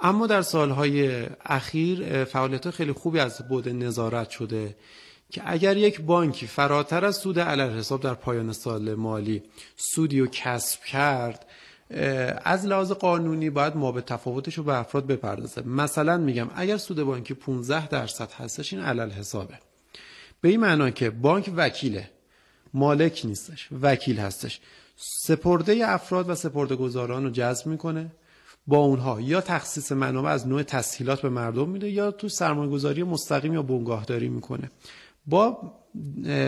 [0.00, 4.76] اما در سالهای اخیر فعالیت خیلی خوبی از بود نظارت شده.
[5.30, 9.42] که اگر یک بانکی فراتر از سود علل حساب در پایان سال مالی
[9.76, 11.46] سودی رو کسب کرد
[12.44, 15.62] از لحاظ قانونی باید ما به تفاوتش رو به افراد بپردازه.
[15.62, 19.58] مثلا میگم اگر سود بانکی 15 درصد هستش این علل حسابه.
[20.40, 22.10] به این معنا که بانک وکیله
[22.74, 24.60] مالک نیستش وکیل هستش.
[24.96, 28.12] سپرده افراد و سپرده گذاران رو جذب می‌کنه.
[28.66, 33.02] با اونها یا تخصیص منابع از نوع تسهیلات به مردم میده یا تو سرمایه گذاری
[33.02, 34.70] مستقیم یا بنگاهداری می‌کنه.
[35.26, 35.72] با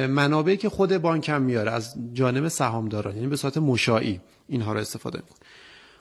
[0.09, 4.81] منابعی که خود بانک هم میاره از جانب سهامداران یعنی به صورت مشاعی اینها رو
[4.81, 5.39] استفاده می‌کنه.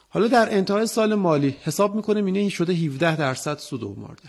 [0.09, 4.23] حالا در انتهای سال مالی حساب می‌کنه اینه این شده 17 درصد سود اومده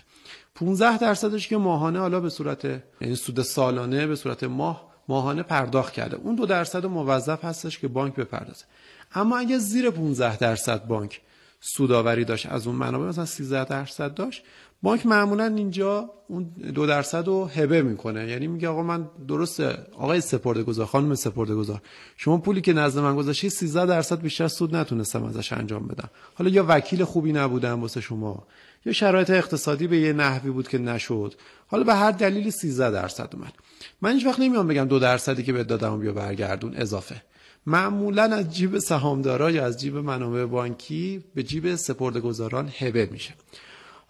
[0.55, 2.65] 15 درصدش که ماهانه حالا به صورت
[3.01, 6.17] یعنی سود سالانه به صورت ماه ماهانه پرداخت کرده.
[6.17, 8.65] اون دو درصد موظف هستش که بانک بپردازه.
[9.15, 11.21] اما اگه زیر 15 درصد بانک
[11.61, 14.43] سوداوری داشت از اون منابع مثلا 13 درصد داشت
[14.81, 16.43] بانک معمولا اینجا اون
[16.75, 18.27] دو درصد رو هبه می‌کنه.
[18.29, 19.77] یعنی میگه آقا من درسته.
[19.93, 21.81] آقای سپرده گذار خانم سپرده گذار
[22.17, 26.09] شما پولی که نزد من گذاشتی 13 درصد بیشتر سود نتونستم ازش انجام بدم.
[26.35, 28.47] حالا یا وکیل خوبی نبودم واسه شما
[28.85, 31.33] یا شرایط اقتصادی به یه نحوی بود که نشد.
[31.67, 33.53] حالا به هر دلیلی 13 درصد اومد.
[34.01, 36.75] من هیچ وقت نمیام بگم دو درصدی که به دادم بیا برگردون.
[36.75, 37.21] اضافه.
[37.65, 43.33] معمولا از جیب سهامدارا یا از جیب منابع بانکی به جیب سپردهگذاران هبه میشه.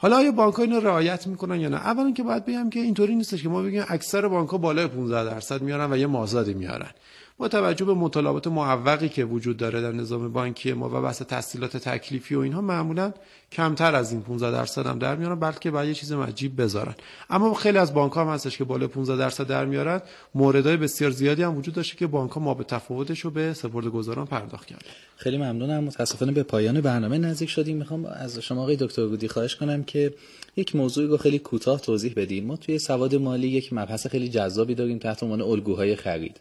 [0.01, 3.15] حالا آیا بانک ها اینو رعایت می‌کنن یا نه؟ اولا که باید بگم که اینطوری
[3.15, 6.91] نیستش که ما بگیم اکثر بانک ها بالای 15 درصد میارن و یه مازادی میارن.
[7.39, 11.77] با توجه به مطالبات معوقی که وجود داره در نظام بانکی ما و بحث تسهیلات
[11.77, 13.13] تکلیفی و اینها معمولا
[13.51, 16.95] کمتر از این 15 درصد هم در میارن بلکه باید یه چیز عجیب بذارن.
[17.29, 20.01] اما خیلی از بانک ها هم هستش که بالای 15 درصد در میارن.
[20.35, 24.25] موردهای بسیار زیادی هم وجود داشته که بانک ها ما به تفاوتش رو به سپردهگذاران
[24.25, 24.81] پرداخت کردن.
[25.15, 25.83] خیلی ممنونم.
[25.83, 27.77] متاسفانه به پایان برنامه نزدیک شدیم.
[27.77, 30.13] می‌خوام از شما آقای دکتر گودی خواهش کنم که
[30.55, 34.75] یک موضوعی رو خیلی کوتاه توضیح بدیم ما توی سواد مالی یک مبحث خیلی جذابی
[34.75, 36.39] داریم تحت عنوان الگوهای خرید.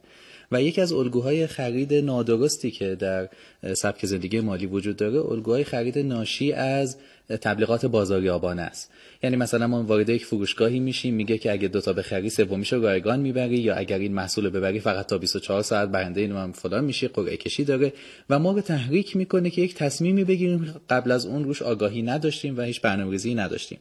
[0.53, 3.29] و یکی از الگوهای خرید نادرستی که در
[3.75, 6.97] سبک زندگی مالی وجود داره الگوهای خرید ناشی از
[7.37, 8.91] تبلیغات بازاریابانه است.
[9.23, 13.21] یعنی مثلا ما وارد یک فروشگاهی میشیم میگه که اگه دو تا بخری سومیشو رایگان
[13.21, 17.09] می‌بری یا اگر این محصول ببری فقط تا 24 ساعت برنده این هم فلان میشی
[17.09, 17.93] قرعه کشی داره.
[18.31, 22.59] و ما رو تحریک می‌کنه که یک تصمیمی بگیریم قبل از اون روش آگاهی نداشتیم
[22.59, 23.79] و هیچ برنامه‌ریزی نداشتیم.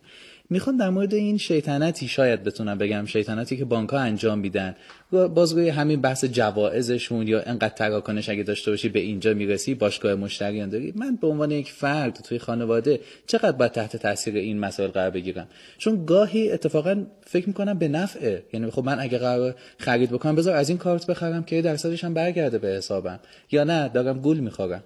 [0.50, 4.76] می‌خوام در مورد این شیطنتی شاید بتونم بگم شیطنتی که بانک ها انجام میدن.
[5.12, 10.16] باز روی همین بحث جوائزشون یا انقدر تراکنش اگه داشته باشی به اینجا می‌رسی باشگاه
[10.16, 10.94] مشتریان داری.
[10.96, 15.48] من به عنوان یک فرد توی خانواده چقدر باید تحت تاثیر این مسائل قرار بگیرم؟
[15.78, 20.56] چون گاهی اتفاقا فکر می‌کنم به نفعه یعنی خب من اگه قرار خرید بکنم بذار
[20.56, 23.20] از این کارت بخرم که درصدش هم برگرده به حسابم.
[23.52, 24.84] یا نه دارم گول می‌خورم.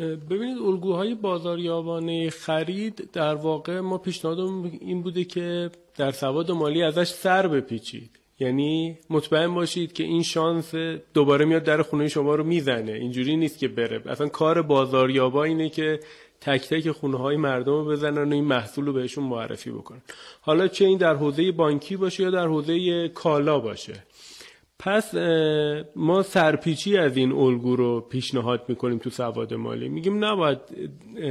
[0.00, 7.08] ببینید الگوهای بازاریابانه خرید در واقع ما پیشنهادم این بوده که در سواد مالی ازش
[7.08, 8.10] سر بپیچید.
[8.38, 10.74] یعنی مطمئن باشید که این شانس
[11.14, 12.92] دوباره میاد در خونه شما رو می‌زنه.
[12.92, 14.02] اینجوری نیست که بره.
[14.06, 16.00] اصلا کار بازاریابا اینه که
[16.40, 20.02] تک تک خونه های مردم رو بزنن و این محصول رو بهشون معرفی بکنن.
[20.40, 24.04] حالا چه این در حوزه بانکی باشه یا در حوزه کالا باشه.
[24.84, 25.14] پس
[25.96, 29.88] ما سرپیچی از این الگو رو پیشنهاد می‌کنیم تو سواد مالی.
[29.88, 30.58] میگیم نباید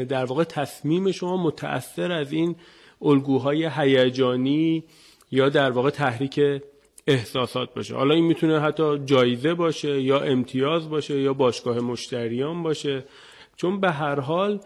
[0.07, 2.55] در واقع تصمیم شما متأثر از این
[3.01, 4.83] الگوهای هیجانی
[5.31, 6.61] یا در واقع تحریک
[7.07, 7.95] احساسات باشه.
[7.95, 13.05] حالا این می‌تونه حتی جایزه باشه یا امتیاز باشه یا باشگاه مشتریان باشه.
[13.55, 14.59] چون به هر حال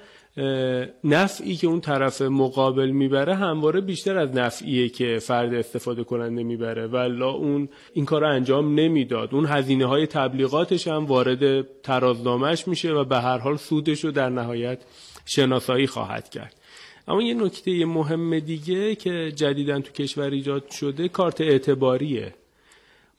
[1.04, 6.88] نفعی که اون طرف مقابل می‌بره همواره بیشتر از نفعیه که فرد استفاده کننده می‌بره.
[6.88, 9.36] ولا اون این کار انجام نمی‌داد.
[9.36, 14.30] اون هزینه های تبلیغاتش هم وارد ترازنامهش میشه و به هر حال سودش رو در
[14.30, 14.80] نهایت
[15.26, 16.56] شناسایی خواهد کرد.
[17.08, 22.34] اما یه نکته مهم دیگه که جدیدا تو کشور ایجاد شده کارت اعتباریه.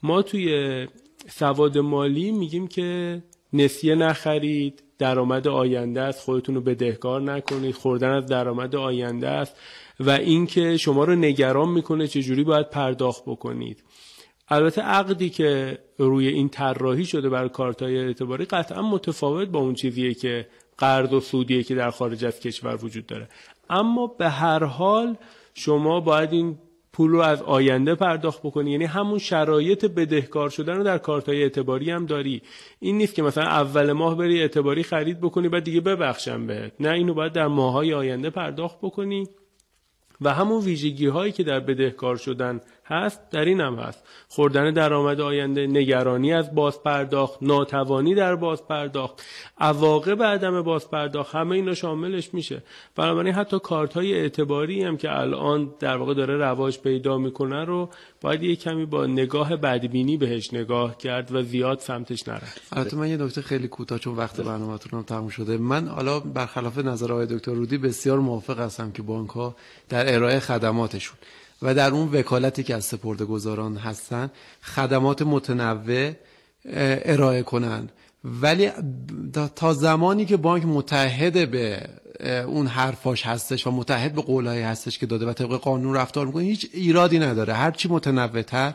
[0.03, 0.87] ما توی
[1.29, 7.75] سواد مالی میگیم که نسیه نخرید درآمد آینده است خودتون رو بدهکار نکنید.
[7.75, 9.57] خوردن از درآمد آینده است.
[10.01, 13.85] و اینکه شما رو نگران می‌کنه چجوری باید پرداخت بکنید.
[14.49, 20.15] البته عقدی که روی این طراحی شده برای کارتای اعتباری قطعا متفاوت با اون چیزیه
[20.15, 23.29] که قرض و سودیه که در خارج از کشور وجود داره.
[23.71, 25.17] اما به هر حال
[25.55, 26.59] شما باید این
[26.97, 28.71] پول رو از آینده پرداخت بکنی.
[28.71, 32.43] یعنی همون شرایط بدهکار شدن رو در کارتای اعتباری هم داری.
[32.81, 36.73] این نیست که مثلا اول ماه بری اعتباری خرید بکنی بعد دیگه ببخشم بهت.
[36.81, 39.29] نه اینو باید در ماهای آینده پرداخت بکنی.
[40.21, 44.03] و همون ویژگی هایی که در بدهکار شدن هست در این هم هست.
[44.29, 49.23] خوردن درآمد آینده نگرانی از باز پرداخت ناتوانی در باز پرداخت
[49.59, 52.63] عواقب عدم باز پرداخت همه اینا شاملش میشه.
[52.97, 57.91] بنابراین حتی کارت های اعتباری هم که الان در واقع داره رواج پیدا می‌کنه رو
[58.21, 62.69] باید یه کمی با نگاه بدبینی بهش نگاه کرد و زیاد سمتش نرفت.
[62.73, 65.57] البته من یه نکته خیلی کوتاه چون وقت برنامه‌تون هم تموم شده.
[65.57, 69.57] من حالا برخلاف نظر آقای دکتر رودی بسیار موافق هستم که بانک ها
[69.89, 71.17] در ارائه خدماتشون.
[71.63, 74.31] و در اون وکالتی که از سپرده گذاران هستن
[74.63, 76.13] خدمات متنوع
[77.05, 77.93] ارائه کنند.
[78.25, 78.71] ولی
[79.57, 81.89] تا زمانی که بانک متحد به
[82.47, 86.45] اون حرفاش هستش و متحد به قولهایی هستش که داده و طبق قانون رفتار می‌کنه
[86.45, 87.53] هیچ ایرادی نداره.
[87.53, 88.75] هرچی متنوعتر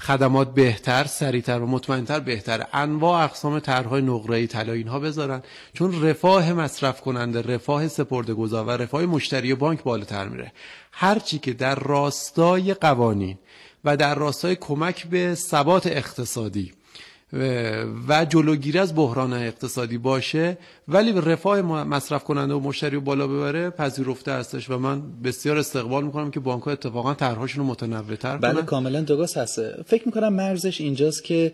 [0.00, 2.66] خدمات بهتر سریعتر و مطمئنتر بهتر.
[2.72, 5.42] انواع اقسام طرحهای نقره‌ای طلا اینها بذارن.
[5.72, 10.52] چون رفاه مصرف کننده رفاه سپرده گذار و رفاه مشتری بانک بالاتر میره.
[10.92, 13.38] هرچی که در راستای قوانین
[13.84, 16.72] و در راستای کمک به ثبات اقتصادی
[18.08, 20.58] و جلوگیری از بحران اقتصادی باشه
[20.88, 26.04] ولی رفاه مصرف کننده و مشتری رو بالا ببره پذیرفته هستش و من بسیار استقبال
[26.04, 29.82] می‌کنم که بانک ها اتفاقا طرحهاشون رو متنوع تر بله کاملا درست هست.
[29.82, 31.52] فکر می‌کنم مرزش اینجاست که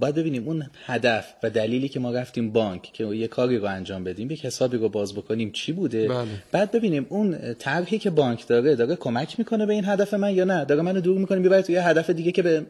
[0.00, 4.04] باید ببینیم اون هدف و دلیلی که ما رفتیم بانک که یه کاری رو انجام
[4.04, 6.26] بدیم یک حسابی رو باز بکنیم چی بوده؟ بله.
[6.52, 10.44] بعد ببینیم اون طرحی که بانک داره داره کمک می‌کنه به این هدف من یا
[10.44, 12.66] نه؟ داره منو دور می‌کنه می‌بره توی هدف دیگه که به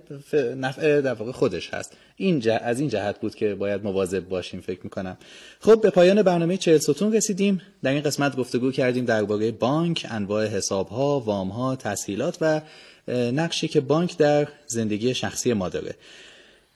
[0.57, 1.97] نفع در واقع خودش هست.
[2.17, 2.53] این جه...
[2.53, 5.17] از این جهت بود که باید مواظب باشیم فکر می‌کنم.
[5.61, 7.63] خب به پایان برنامه چهل ستون رسیدیم.
[7.83, 12.61] در این قسمت گفتگو کردیم درباره بانک انواع حسابها وامها تسهیلات و
[13.09, 15.95] نقشی که بانک در زندگی شخصی ما داره.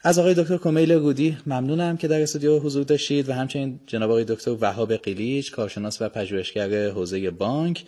[0.01, 4.23] از آقای دکتر کمیل رودی ممنونم که در استودیو حضور داشتید و همچنین جناب آقای
[4.23, 7.83] دکتر وهاب قلیچ کارشناس و پژوهشگر حوزه بانک.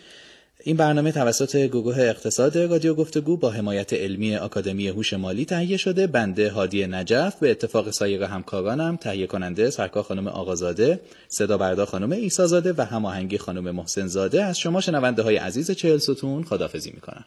[0.64, 6.06] این برنامه توسط گروه اقتصاد رادیو گفتگو با حمایت علمی آکادمی هوش مالی تهیه شده.
[6.06, 12.12] بنده هادی نجف به اتفاق سایر همکارانم تهیه کننده سرکار خانم آقازاده صدا بردار خانم
[12.12, 17.24] ایسازاده و هماهنگی خانم محسن زاده از شما شنونده های عزیز چهل ستون خدافزی می‌کنم.